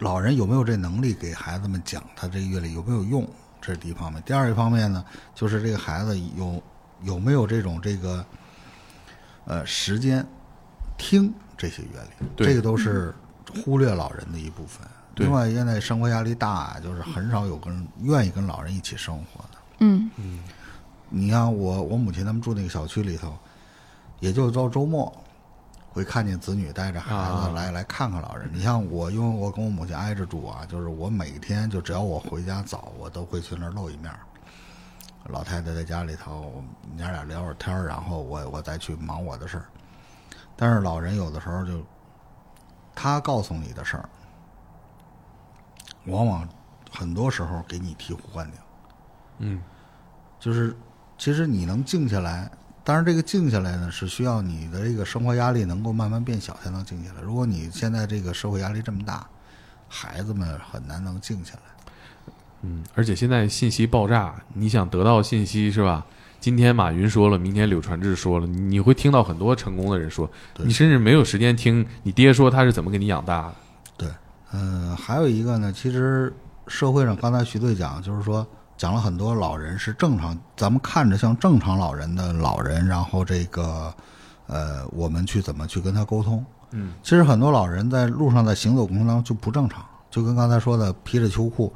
[0.00, 3.24] 老人有没有这能力给孩子们讲他这个阅历有没有用，
[3.60, 4.22] 这是第一方面。
[4.26, 5.04] 第二一方面呢，
[5.34, 6.62] 就是这个孩子有
[7.02, 8.24] 有没有这种这个，
[9.46, 10.26] 呃，时间
[10.98, 13.14] 听这些原理，对这个都是
[13.64, 14.86] 忽略老人的一部分。
[15.16, 19.58] 另外，现在生活压力大，就是很少有跟愿意跟老人一起生活的。
[19.78, 20.40] 嗯嗯
[21.08, 23.34] 你看我我母亲他们住那个小区里头，
[24.20, 25.10] 也就到周末
[25.88, 28.50] 会看见子女带着孩啊子来、来看看老人。
[28.52, 34.18] 你像我，因为我跟我母亲挨着住啊，就是我每天就只要我回家早，我都会去那儿露一面儿。
[35.28, 39.66] 老太太在家里头，我们娘俩聊会儿天儿，然后我我再去忙我的事儿。
[40.56, 41.84] 但是老人有的时候就，
[42.94, 44.08] 他告诉你的事儿，
[46.06, 46.48] 往往
[46.90, 48.60] 很多时候给你醍醐灌顶。
[49.38, 49.62] 嗯，
[50.40, 50.74] 就是
[51.18, 52.50] 其实你能静下来，
[52.82, 57.20] 但是这个静下来呢，是需要你的这个生活压力能够慢慢变小才能静下来。
[57.20, 59.28] 如果你现在这个社会压力这么大，
[59.88, 61.75] 孩子们很难能静下来。
[62.62, 66.04] 嗯，而且现在信息爆炸，你想得到信息是吧？
[66.38, 73.54] 今天马云说了，明天柳传志说了，你会听到很多成功的人说，你甚至没有时间听你爹说他是怎么给你养大的。
[73.96, 74.08] 对，
[74.52, 76.32] 嗯、还有一个呢，其实
[76.68, 78.46] 社会上刚才徐队讲，就是说
[78.76, 83.92] 讲了很多老人是正常，咱们看着像正常老人的老人，然后这个
[84.46, 86.44] 呃，我们去怎么去跟他沟通。
[86.72, 91.72] 嗯，其实很多老人在路上在行走过程当中就不正常，就跟刚才说的披着秋裤，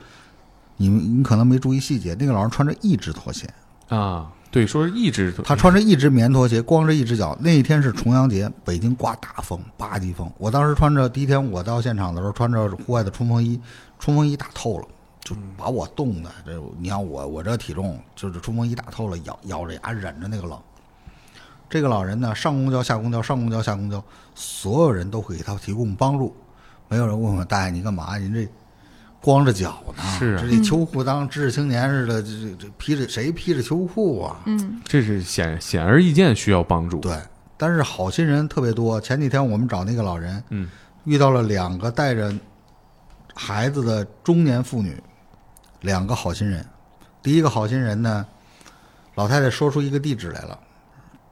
[0.80, 3.46] 你你可能没注意细节，那个老人穿着一只拖鞋，
[3.90, 7.36] 啊，对，说是一只，他穿着一只棉拖鞋，光着一只脚。
[7.38, 10.32] 那一天是重阳节，北京刮大风，八级风。
[10.38, 13.60] 我当时穿着第一天我到现场的时候，穿着户外的冲锋衣，
[13.98, 14.88] 冲锋衣打透了，
[15.22, 16.30] 就把我冻的。
[16.46, 20.58] 这你看我我这体重，就是冲锋衣打透了，咬咬着牙忍着那个冷。
[21.68, 24.02] 这个老人呢，上公交下公交，上公交下公交，
[24.34, 26.34] 所有人都会给他提供帮助，
[26.88, 28.16] 没有人问我大爷你干嘛？
[28.16, 28.48] 您这
[29.20, 30.02] 光着脚呢？
[30.18, 34.40] 是啊这这秋裤当知识青年似的，这这这披着谁披着秋裤啊？
[34.46, 36.98] 嗯这是显显而易见需要帮助。
[37.00, 37.16] 对，
[37.56, 39.00] 但是好心人特别多。
[39.00, 40.68] 前几天我们找那个老人，嗯，
[41.04, 42.32] 遇到了两个带着
[43.34, 44.96] 孩子的中年妇女，
[45.82, 46.64] 两个好心人。
[47.22, 48.24] 第一个好心人呢，
[49.16, 50.58] 老太太说出一个地址来了，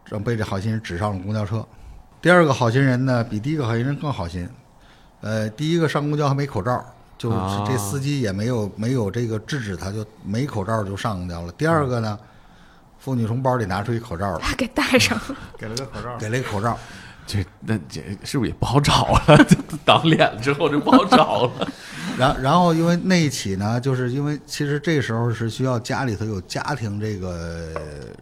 [0.04, 1.66] 正被这好心人指上了公交车。
[2.20, 4.46] 第二个好心人呢，比第一个好心人更好心。
[5.22, 6.84] 呃，第一个上公交还没口罩，
[7.18, 11.52] 就是啊这司机也没有没有这个制止他，就没口罩就上公交了。
[11.52, 12.18] 第二个呢，
[12.98, 15.36] 妇女从包里拿出一口罩来，他给戴上了。
[15.58, 16.78] 给了个口罩，给了一口罩。
[17.26, 19.46] 这那这是不是也不好找了？
[19.84, 21.68] 挡脸之后就不好找了。
[22.16, 27.74] 然然后因为那一起呢，就是因为其实这时候是需要家里头有家庭这个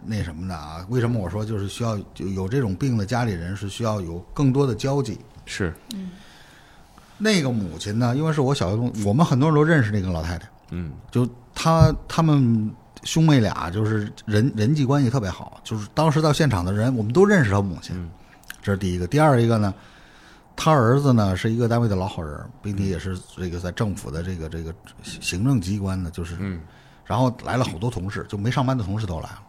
[0.04, 0.84] 那什么的啊。
[0.88, 5.20] 为什么我说就是需要就有这种病的家里人是需要有更多的交际。
[5.44, 5.72] 是，
[7.18, 12.70] 那个母亲呢，因为是我小学同，我们很多人都认识那个老太太，嗯就她他们
[13.04, 18.10] 兄妹俩就是人人际关系特别好，就是当时到现场的人我们都认识她母亲，嗯
[18.62, 19.06] 这是第一个。
[19.06, 19.72] 第二一个呢，
[20.56, 26.60] 他儿子呢是一个单位的老好人，并且也是这个在政府的这个这个行政机关的，就是嗯
[27.04, 29.42] 然后来了好多同事，就没上班的同事都来了。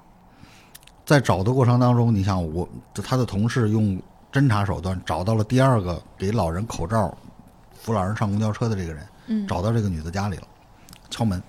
[1.03, 3.99] 在找的过程当中，你想我他的同事用
[4.32, 7.18] 侦查手段找到了第二个给老人口罩、
[7.88, 10.43] 扶老人上公交车的这个人，嗯找到这个女的家里了，
[11.09, 11.41] 敲门，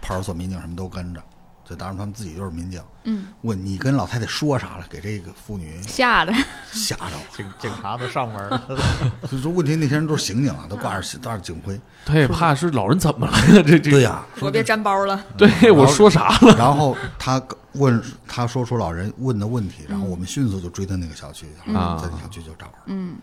[0.00, 1.20] 派出所民警什么都跟着，
[1.68, 6.32] 就当然他们自己就是民警，嗯，问你跟老太太说啥了，给这个妇女吓的。
[6.72, 7.18] 吓着了。
[7.36, 8.68] 警警察都上门了，
[9.28, 11.80] 就说问题那些人都是刑警啊，都挂着挂着警徽。
[12.06, 13.62] 他也怕是老人怎么了呀？
[13.66, 15.20] 这这对呀、我别沾包了。
[15.36, 16.56] 对我说啥了？
[16.56, 22.74] 然后他问他说出老人问的问题，然后我们迅速就追到那个小区，然后在那小区就找着。
[22.86, 23.16] 嗯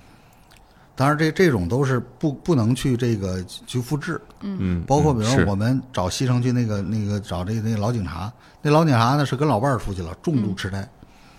[0.99, 8.29] 当然这这种都是不不能去这个去复制，嗯，包括比如我们找西城区那个那个找这个那个老警察，
[8.61, 10.79] 那老警察呢是跟老伴儿出去了，重度痴呆，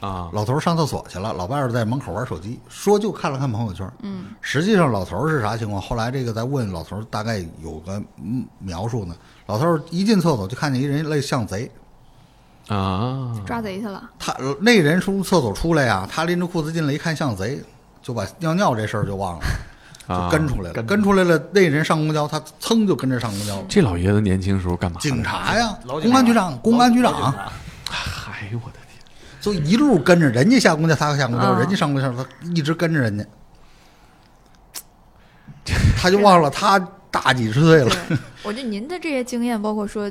[0.00, 4.28] 啊，老头儿上厕所去了，老伴儿在门口玩手机，说就看了看朋友圈，嗯。
[4.40, 5.78] 实际上老头儿是啥情况？
[5.78, 9.14] 后来这个再问老头儿，大概有个嗯描述呢。
[9.44, 11.70] 老头儿一进厕所就看见一人类像贼，
[12.68, 14.08] 啊，抓贼去了。
[14.18, 17.62] 他那人从厕所出来呀，他拎着裤子进来一看像贼，
[18.02, 19.44] 就把尿尿这事儿就忘了，
[20.08, 20.82] 就啊跟出来了。
[20.82, 23.64] 跟出来了，那人上公交，他噌就跟着上公交了。
[23.68, 24.98] 这老爷子年轻时候干嘛？
[25.00, 27.32] 警察呀，公安局长，公安局长，
[27.90, 29.00] 哎呦我的天！
[29.40, 33.24] 就一路跟着人家下公交，他下公交，啊人家上公交，他一直跟着人家，
[35.96, 36.78] 他就忘了他
[37.10, 37.90] 大几十岁了。
[38.42, 40.10] 我觉得您的这些经验，包括说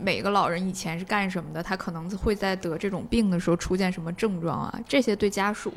[0.00, 5.72] 每个老人以前是干什么的，他可能会在得这种病的时候出现什么症状啊，这些对家属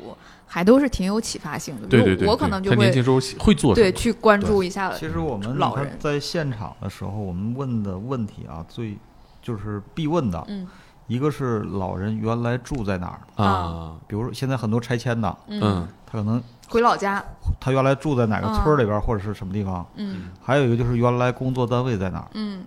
[0.46, 1.86] 还都是挺有启发性的。
[1.86, 4.92] 对对对，我可能就会年轻时候会做对去关注一下。
[4.92, 5.96] 其实我们老人。
[5.98, 8.96] 在现场的时候，我们问的问题啊，最
[9.42, 10.66] 就是必问的，嗯。
[11.06, 15.88] 一个是老人原来住在哪儿，啊，比如说现在很多拆迁的，嗯。
[16.10, 17.22] 他可能回老家，
[17.58, 20.30] 他原来住在哪个村儿里边儿或者是什么地方，嗯。
[20.42, 22.62] 还有一个就是原来工作单位在哪儿，嗯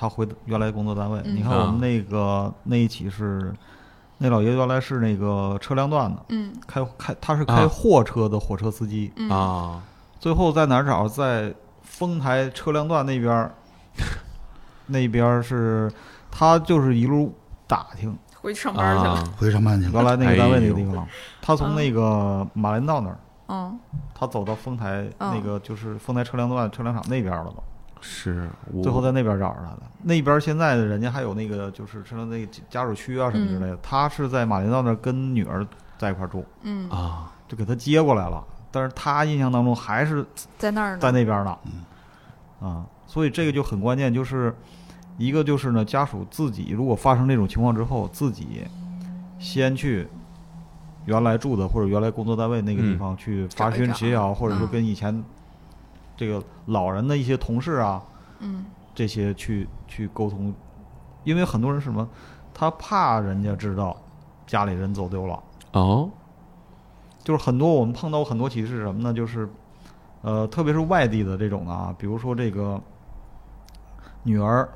[0.00, 1.20] 他回原来工作单位。
[1.24, 1.34] 嗯。
[1.34, 3.52] 你看我们那个那一起是，
[4.18, 6.54] 那老爷原来是那个车辆段的，嗯。
[6.68, 7.46] 开开他是啊。
[7.46, 9.28] 开货车的火车司机，嗯。
[9.28, 9.82] 啊，
[10.20, 11.08] 最后在哪儿找？
[11.08, 13.52] 在丰台车辆段那边儿，
[14.86, 15.90] 那边儿是
[16.30, 17.34] 他就是一路
[17.66, 18.16] 打听。
[18.40, 19.14] 回去上班去了。
[19.14, 21.04] 啊，回上班去了，原来那个单位那个地方，
[21.42, 23.18] 他从那个马连道那儿，
[23.48, 23.78] 嗯。
[24.14, 25.34] 他走到丰台嗯。
[25.34, 27.62] 那个就是丰台车辆段车辆厂那边儿了都。
[28.00, 29.82] 是，我最后在那边找着他的。
[30.02, 33.76] 那边现在的人家还有那个就是车辆那个家属区啊什么之类的。
[33.82, 38.44] 他是在马连道那儿跟女儿在一块儿住，嗯，啊，就给他接过来了。
[38.70, 40.24] 但是他印象当中还是
[40.58, 40.98] 在那儿。
[40.98, 41.58] 在那边呢，
[42.60, 44.54] 啊，所以这个就很关键，就是
[45.16, 48.66] 一个就是呢，家属自己如果发生这种情况之后，自己
[49.38, 50.06] 先去
[51.06, 55.24] 原来住的或者原来工作单位那个地嗯方去发找一找询协调，或者说嗯跟以前
[56.18, 58.02] 这个老人的一些同事啊，
[58.40, 58.66] 嗯。
[58.94, 60.52] 这些去去沟通，
[61.22, 62.08] 因为很多人是什么，
[62.52, 63.96] 他怕人家知道
[64.44, 65.40] 家里人走丢了，
[65.70, 66.10] 哦，
[67.22, 69.14] 就是很多我们碰到很多起是什么呢？
[69.14, 69.48] 就是
[70.22, 72.80] 呃，特别是外地的这种啊，比如说这个
[74.24, 74.68] 女儿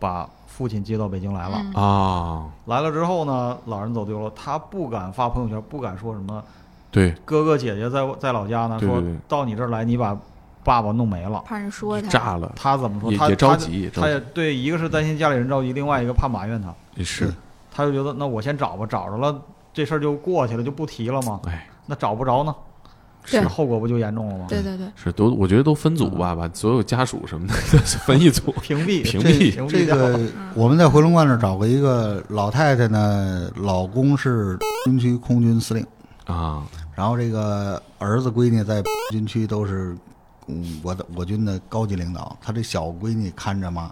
[0.00, 1.58] 把父亲接到北京来了。
[1.62, 1.72] 嗯。
[1.74, 6.42] 啊，来了之后呢，老人走丢了，他不敢发朋友圈，不敢说什么
[6.90, 10.18] 对，哥哥姐姐在在老家呢，说到你这儿来，你把
[10.68, 11.42] 爸爸弄没了。
[11.46, 12.08] 怕人说他。
[12.10, 13.10] 炸了，他怎么说？
[13.16, 16.74] 他也也着急他也对，一个是担心家里人着急，另外一个怕埋怨他。
[16.94, 17.32] 也是，
[17.70, 19.40] 他就觉得那我先找吧，找着了
[19.72, 21.40] 这事儿就过去了，就不提了嘛。
[21.46, 22.54] 哎，那找不着呢，
[23.24, 23.40] 是。
[23.48, 24.44] 后果不就严重了吗？
[24.46, 27.54] 对对对，是都，我觉得都分组吧，把所有家属什么的
[28.04, 29.52] 分一组，屏 蔽屏蔽。
[29.52, 30.20] 屏蔽掉这个
[30.54, 35.86] 我们在回龙观那找过一个老太太呢，老公是军区空军司令，
[36.26, 36.62] 啊，
[36.94, 39.96] 然后这个儿子闺女在军区都是
[40.48, 43.90] 嗯我的我军的高级领导，他这小闺女看着妈，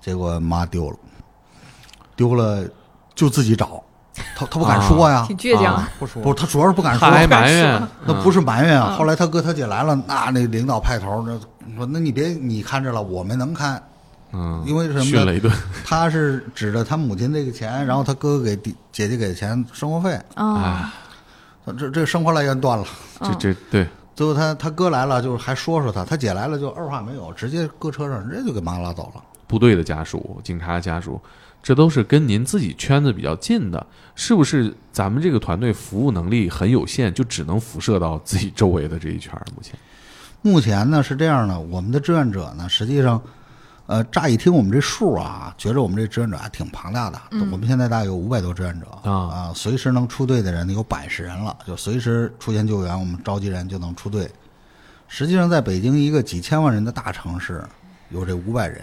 [0.00, 0.96] 结果妈丢了，
[2.16, 2.64] 丢了
[3.14, 3.82] 就自己找，
[4.36, 5.74] 他他不敢说呀，挺倔强。
[5.74, 6.22] 啊不说。
[6.22, 8.88] 不是他主要是不敢说，还埋怨，那不是埋怨啊。
[8.90, 8.96] 嗯。
[8.96, 11.38] 后来他哥他姐来了，那那领导派头，那
[11.76, 13.82] 说那你别你看着了，我们能看，
[14.32, 15.04] 嗯，因为什么？
[15.04, 15.52] 训了一顿，
[15.84, 20.92] 他是指着他母亲这个钱，然后他哥哥给弟姐姐给的钱生活费，啊
[21.66, 22.84] 哎，这这生活来源断了。
[23.20, 29.22] 这这对，最后他他哥来了，就是还说说他，他姐来了就二话没有，直接搁车上，直接就给妈拉走了。
[29.46, 31.20] 部队的家属、警察家属，
[31.62, 34.74] 这都是跟您自己圈子比较近的，是不是？
[34.92, 39.44] 咱们这个团队服务能力很有限，就只能辐射到自己周围的这一圈儿。
[39.54, 39.78] 目前，
[40.40, 43.20] 目前呢是这样的，我们的志愿者呢，实际上，
[43.86, 47.20] 呃，乍一听我们这数啊，觉着我们这志愿者还挺庞大的。
[47.32, 54.30] 嗯我们现在大概有五百多志愿者啊随时能出队的人有百十人了，就随时出现救援，我们召集人就能出队。
[55.06, 57.62] 实际上，在北京一个几千万人的大城市，
[58.08, 58.80] 有这五百人，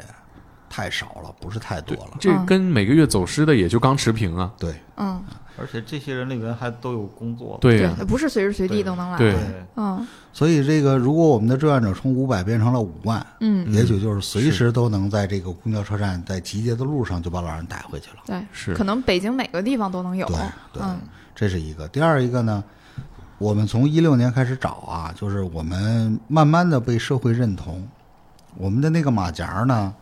[0.69, 2.11] 太少了，不是太多了。
[2.19, 4.51] 这跟每个月走失的也就刚持平啊。
[4.59, 5.21] 对，嗯，
[5.57, 7.57] 而且这些人里面还都有工作。
[7.61, 9.17] 对呀、不是随时随地都能来。
[9.17, 18.17] 对对，嗯所以这个如果我们的志愿者从五百变成了五万，嗯，也许就是随时都能在这个公交车站，在集结的路上就把老人带回去了。
[18.25, 20.25] 对，是可能北京每个地方都能有。
[20.27, 20.37] 对
[20.73, 20.97] 对嗯
[21.35, 21.87] 这是一个。
[21.87, 22.63] 第二一个呢，
[23.37, 27.85] 我们从一六年开始找啊，就是我们慢慢的被社会认同。
[28.55, 29.93] 我们的那个马甲呢，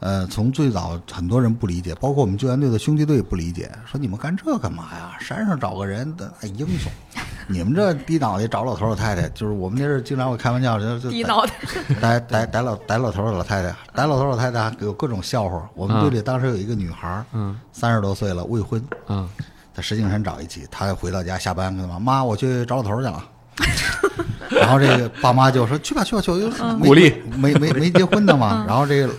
[0.00, 5.16] 呃，从最早很多人不理解，包括我们救援队的兄弟队不理解，说你们干这干嘛呀？
[5.18, 6.90] 山上找个人，的、哎英雄。
[7.50, 11.52] 你们这低脑袋找老头老太太，就是我们那阵经常会开玩笑，就就 低脑袋。
[12.00, 15.68] 逮逮逮老逮老头老太太，逮老头老太太有各种笑话。
[15.74, 19.28] 我们队里当时有一个女孩，嗯三十多岁了，未婚，嗯，
[19.74, 23.24] 在石景山找一起，她回到家下班跟她妈妈，我去找老头去了。
[24.50, 28.64] 然后这个爸妈就说去吧去吧去吧，鼓励没没没结婚的嘛。
[28.68, 29.10] 然后这个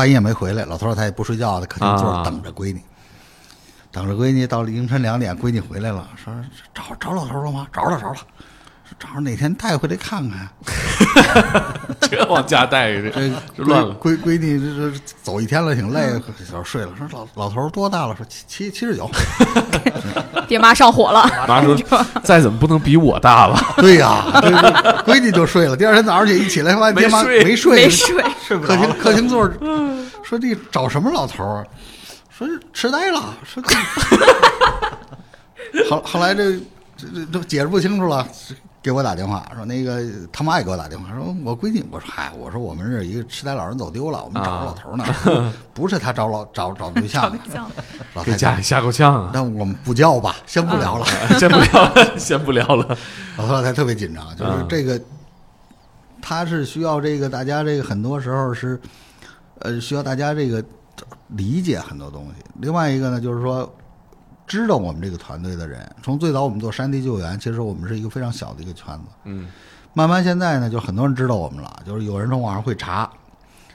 [0.00, 2.24] 半夜没回来，老头儿他也不睡觉，在客厅坐啊。
[2.24, 2.80] 着等着闺女，
[3.92, 6.32] 等着闺女到凌晨两点，闺女回来了，说
[6.72, 7.66] 找找老头儿了吗？
[7.70, 8.26] 找着了找着了，
[8.90, 10.48] 说找着哪天带回来看看。
[12.00, 13.94] 这往家带着，这这乱了。
[14.00, 16.88] 闺闺女这这走一天了，挺累，小睡了。
[16.98, 18.16] 说老老头多大了？
[18.16, 19.08] 说七七七十九。
[20.48, 21.22] 爹妈上火了。
[21.46, 21.76] 妈说，
[22.24, 23.74] 再怎么不能比我大吧？
[23.76, 24.24] 对呀，
[25.06, 25.76] 闺女就睡了。
[25.76, 28.98] 第二天早上起一起来，发现爹妈没睡没睡，没睡，睡不客厅。
[28.98, 29.54] 客厅座儿，
[30.24, 31.64] 说这找什么老头儿？
[32.36, 33.34] 说痴呆了。
[33.44, 33.62] 说
[35.72, 36.58] 这后后来这
[36.96, 38.26] 这这都解释不清楚了。
[38.82, 40.02] 给我打电话说那个
[40.32, 47.38] 他妈也给我打电话说我闺女我说嗨我说我们这儿一个痴呆老人走丢了我们找着老头儿呢， 不是他找老找找对象呢，
[48.14, 49.30] 老给家里，吓够呛啊！
[49.34, 51.04] 那我们不叫吧，先不聊了。
[51.38, 52.96] 先不聊了， 先不聊了。
[53.36, 54.98] 老头老太太特别紧张，就是嗯这个，
[56.22, 58.80] 他是需要这个大家这个很多时候是，
[59.58, 60.64] 呃，需要大家这个
[61.28, 62.42] 理解很多东西。
[62.60, 63.70] 另外一个呢，就是说，
[64.50, 69.04] 知道我们这个团队的人，从最早我们做山地救援，其实我们是一个非常小的一个圈子。
[69.22, 69.46] 嗯，
[69.94, 73.08] 慢慢现在呢，就很多人知道我们了，就是有人从网上会查。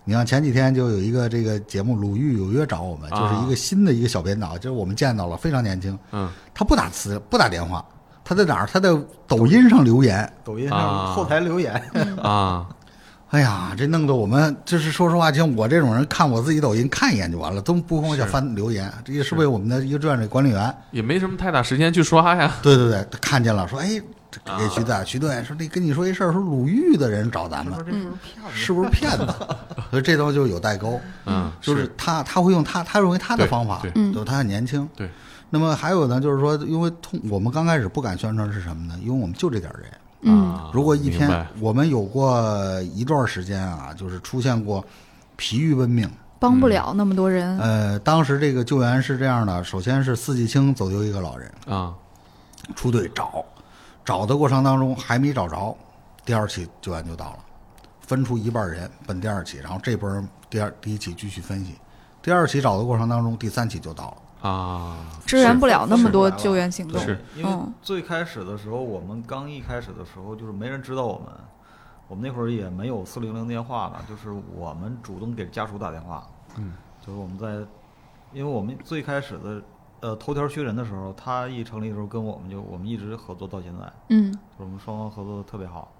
[0.04, 5.98] 你像前几天就有一个这个节目《鲁豫有约》找我们，就是一个新的一个小编导，就是我们见到了，非常年轻。
[6.12, 7.84] 嗯，他不打词，不打电话，
[8.22, 8.68] 他在哪儿？
[8.68, 8.90] 他在
[9.26, 10.30] 抖音上留言。
[10.44, 11.74] 抖音啊上后台留言，
[12.22, 12.68] 啊，
[13.30, 18.92] 哎呀，这弄得我们就是说实话，像我这种人看我自己抖音看一眼就完了，都不往下翻留言。
[19.04, 20.74] 这也是为我们的一个志愿者管理员。
[20.92, 22.56] 也没什么太大时间去刷呀。
[22.62, 24.02] 对对对，他看见了，说哎，
[24.32, 28.54] 这啊给徐队徐队说那跟你说一事儿，说鲁豫的人找咱们是不是骗子？
[28.54, 29.28] 是不是骗子？
[29.92, 31.02] 所以这东西就有代沟。
[31.26, 34.88] 嗯，就是他他会用他他认为他的方法，对嗯就是他很年轻。
[34.96, 35.10] 对。
[35.50, 38.96] 那么还有呢，就是说，因为通我们刚开始不敢宣传是什么呢？
[39.02, 39.90] 因为我们就这点儿人。
[40.26, 42.38] 嗯啊如果一天我们有过
[42.94, 44.84] 一段时间啊，就是出现过
[45.38, 46.10] 疲于奔命。
[46.38, 47.58] 帮不了那么多人。
[47.60, 51.94] 呃，当时这个救援是这样的：首先是四季青走丢一个老人，啊，
[52.76, 53.44] 出队找，
[54.04, 55.76] 找的过程当中还没找着，
[56.26, 57.40] 第二起救援就到了，
[58.02, 61.76] 分出一半人奔第二起，然后这波人第二第一起继续分析，
[62.22, 64.18] 第二起找的过程当中，第三起就到了。
[64.46, 67.02] 啊，支援不了那么多救援行动。
[67.02, 71.28] 是因为嗯最开始的时候，我们刚一开始的时候，就是没人知道我们，
[72.08, 76.28] 我们那会儿也没有四零零电话了，就是我们主动给家属打电话，
[76.58, 77.48] 嗯，就是我们在，
[78.34, 79.62] 因为我们最开始的
[80.02, 85.92] 呃头条学人的时候，他一成立的时候跟我们就我们一直合作到现在，嗯就是我们双方合作的特别好。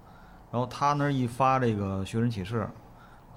[0.52, 2.68] 然后他那儿一发这个寻人启事，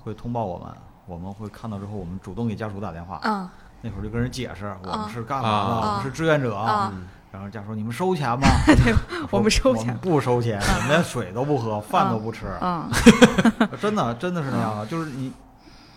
[0.03, 0.68] 会通报我们，
[1.07, 3.16] 我们会看到之后，我们主动给家属打电话。
[3.24, 3.51] 啊
[3.82, 6.55] 那会儿就跟人解释，我们是干嘛的，啊我们是志愿者。
[6.55, 6.91] 啊
[7.32, 8.47] 然后家属说：“你们收钱吗？
[9.30, 12.47] ”我们收钱不收钱，我们连水都不喝，饭都不吃。
[12.59, 12.89] 啊
[13.80, 14.84] 真的，真的是那样的。
[14.88, 15.32] 就是你，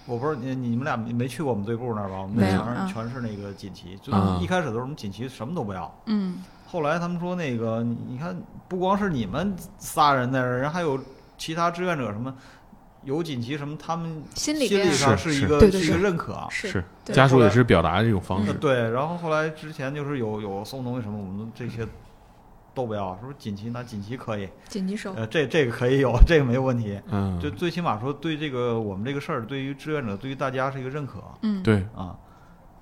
[0.05, 2.20] 我不是你你们俩没去过我们队部那儿吧？
[2.20, 4.12] 我们那没有嗯全是全是那个锦旗，就
[4.43, 5.91] 一开始的时候我们锦旗什么都不要。
[6.05, 8.37] 嗯后来他们说那个，你你看，
[8.68, 11.01] 不光是你们仨人在这儿，人还有
[11.39, 12.35] 其他志愿者什么，
[13.05, 16.46] 有锦旗什么，他们心里心理上是是一个是一个认可。
[16.50, 21.86] 是家属也是表达这种方式，呃对，然后后来之前就是有有送东西什么，我们这些
[22.74, 23.70] 都不要，是不是锦旗？
[23.70, 25.12] 那锦旗可以，锦旗收。
[25.14, 26.98] 呃，这这个可以有，这个没有问题。
[27.11, 32.16] 嗯，就最起码说对这个我们这个事儿，对于志愿者，对于大家是一个认可嗯对，啊。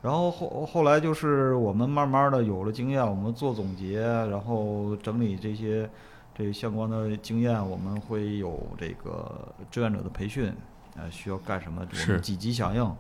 [0.03, 5.89] 然后后后来就是我们慢慢的有了经验，我们做总结，然后整理这些
[6.35, 10.53] 这相关的经验，我们会有这个志愿者的培训，
[10.97, 12.97] 呃，需要干什么，我是们几级响应，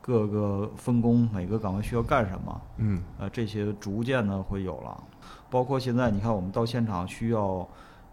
[0.00, 3.02] 各个分工，每个岗位需要干什么，嗯。
[3.18, 5.02] 呃，这些逐渐的会有了，
[5.50, 7.66] 包括现在你看，我们到现场需要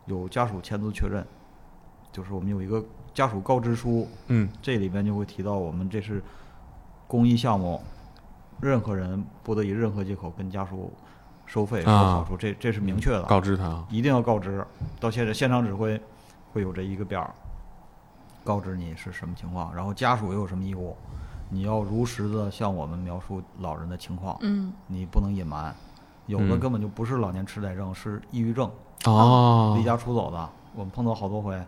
[0.05, 1.23] 有家属签字确认，
[2.11, 4.49] 就是我们有一个家属告知书，嗯。
[4.61, 6.23] 这里边就会提到我们这是
[7.07, 7.79] 公益项目，
[8.59, 10.91] 任何人不得以任何借口跟家属
[11.51, 14.65] 收费收啊好处，这这是明确的，告知他，一定要告知。
[15.01, 16.01] 到现在现场指挥
[16.53, 17.29] 会有这一个表，
[18.41, 20.95] 告知你是什么情况，然后家属又有什么义务，
[21.49, 24.37] 你要如实的向我们描述老人的情况。
[24.39, 25.75] 嗯你不能隐瞒，
[26.25, 28.71] 有的嗯根本就不是老年痴呆症，是抑郁症，
[29.03, 30.49] 哦离，家出走的。
[30.73, 31.61] 我们碰到好多回，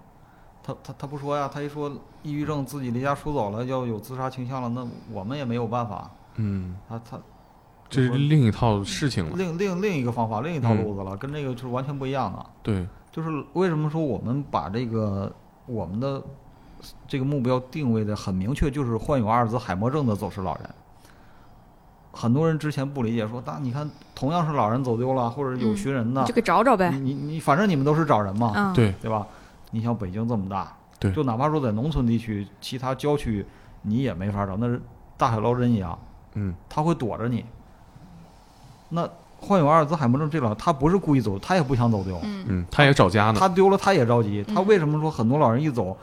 [0.64, 6.10] 他他他不说呀，他一说抑郁症自己离家出走了，要有自杀倾向了，那我们也没有办法。
[6.36, 7.20] 嗯，他他
[7.94, 12.46] 这是另一套事情了，另另另一个方法，另一套嗯路子了，跟这个就是完全不一样的。
[12.62, 15.32] 对，就是为什么说我们把这个
[15.66, 16.22] 我们的
[17.08, 20.70] 这个目标定位的很明确，就是患有阿尔兹海默症的走失老人。
[22.12, 26.92] 很多人之前不理解，说那你看同样是老人走丢了，或者有嗯寻人的就，给找找呗。
[26.92, 29.26] 你你你反正你们都是找人嘛，嗯，对对吧？
[29.72, 33.44] 你像北京这么大，对就哪怕说在农村地区，其他郊区
[33.82, 34.80] 你也没法找，那是
[35.18, 35.98] 大海捞针一样，
[36.36, 37.44] 嗯他会躲着你。
[38.94, 42.46] 那患有阿尔兹海默症这老，他不是故意走，他也不想走丢，嗯。
[42.48, 44.44] 嗯，他也找家呢，他丢了他也着急。
[44.44, 45.98] 他嗯为什么说很多老人一走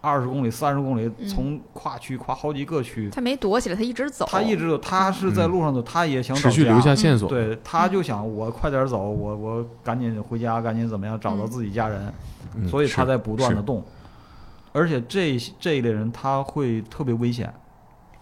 [0.00, 1.28] 二十公里、三十公里，嗯。
[1.28, 4.26] 从跨区跨好几个区，他没躲起来，他一直走。
[4.28, 11.46] 他一直走，他是在路上走，他也想找家持续留下线索，对，他就想我快点走，我我赶紧回家，赶紧怎么样找到嗯。
[11.46, 12.12] 自己家人，
[12.56, 13.62] 嗯所以他在不断的是。
[13.62, 13.82] 动。
[14.74, 17.52] 而且这这一类人他会特别危险，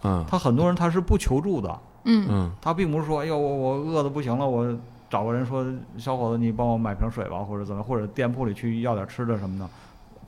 [0.03, 0.23] 嗯。
[0.29, 4.77] 他很多人他是不求助的，嗯嗯他并不是说哎呦我我饿的不行了，我
[5.09, 5.65] 找个人说
[5.97, 9.69] 小伙子你帮我买瓶水吧，或者怎么，或者店铺里去要点吃的什么的，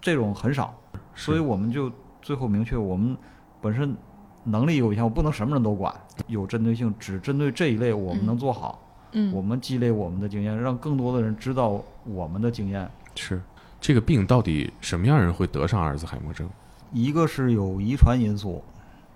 [0.01, 0.73] 这种很少。
[1.15, 3.15] 所以我们就最后明确，我们
[3.61, 3.95] 本身
[4.43, 5.93] 能力有限，我不能什么人都管，
[6.27, 8.79] 有针对性，只针对这一类我们能做好。
[9.13, 12.89] 嗯，我们积累我们的经验，让更多的人知道我们的经验。
[13.15, 13.39] 是
[13.79, 16.49] 这个病到底什么样人会得上阿尔兹海默症？
[16.91, 18.63] 一个是有遗传因素，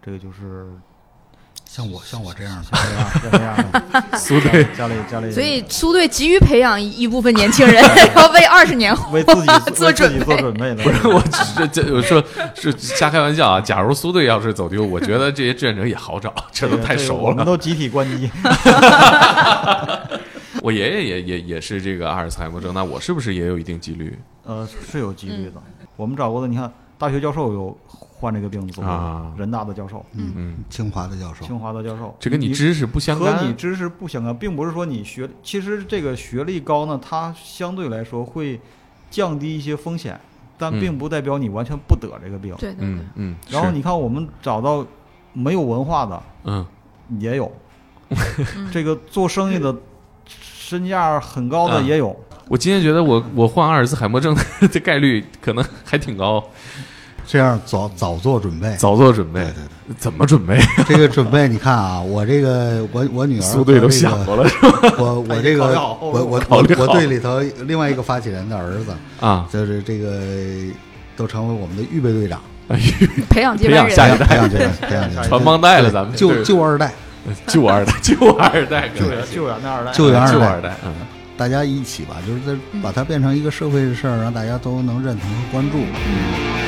[0.02, 0.68] 这个就是
[1.70, 3.56] 像我像我这样的，像这样像这样
[4.12, 7.76] 的，苏队家里家里，所以苏队急于培养一一部分年轻人，
[8.16, 10.84] 然后为二十年后为自己 做做准备的。
[10.84, 11.22] 不是我
[11.56, 12.24] 这这我说
[12.56, 13.62] 是瞎开玩笑啊！
[13.62, 17.24] 假如苏队要是走丢，我觉得这些志愿者也好找，这都太熟了。
[17.24, 18.30] 我们都集体关机。
[20.64, 25.62] 我爷爷也也也是这个阿尔茨海默症，那我是不是也有一定几率呃，是有几率的。
[25.96, 27.78] 我们找过的，你看大学教授有
[28.20, 29.32] 患这个病的走啊。
[29.38, 30.34] 人大的教授，嗯。
[30.36, 38.60] 嗯，清华的教授，清华的教授，这跟你知识不相干和干你知识不相干，并不是说你学，其实这个学历高呢，它相对来说会
[39.10, 40.20] 降低一些风险，
[40.58, 40.80] 但嗯。
[40.80, 42.56] 并不代表你完全不得这个病。
[42.58, 42.88] 对对对。
[42.88, 44.86] 嗯，嗯，然后你看，我们找到
[45.34, 46.66] 没有文化的嗯。
[47.20, 47.52] 也有，
[48.10, 48.70] 嗯。
[48.72, 49.76] 这个做生意的
[50.26, 51.82] 身价很高的啊。
[51.82, 52.14] 也有。
[52.50, 54.34] 我今天觉得我我患阿尔兹海默症
[54.72, 56.42] 的概率可能还挺高，
[57.28, 58.74] 这样早早做准备。
[58.78, 59.54] 早做准备对，对
[59.90, 60.58] 对，怎么准备？
[60.88, 64.94] 这个准备你看啊， 我这个我我女儿苏队都想过了是吧？
[64.98, 65.66] 我我这个
[66.00, 70.22] 我我考虑我队里头另外一个发起人的儿子，啊，就是这个
[71.18, 72.40] 都成为我们的预备队长。
[73.30, 73.96] 培养接培班人。
[73.96, 76.94] 养下一代培养这个培养这个传帮带了，咱们救对救二代，
[77.46, 80.94] 救二代， 救二代，救援救援的二代，救援二代救二代，嗯。
[81.38, 85.78] 大家一起吧，就是在把它变成一个社会的事儿，让大家都能认同和关注。
[85.78, 86.67] 嗯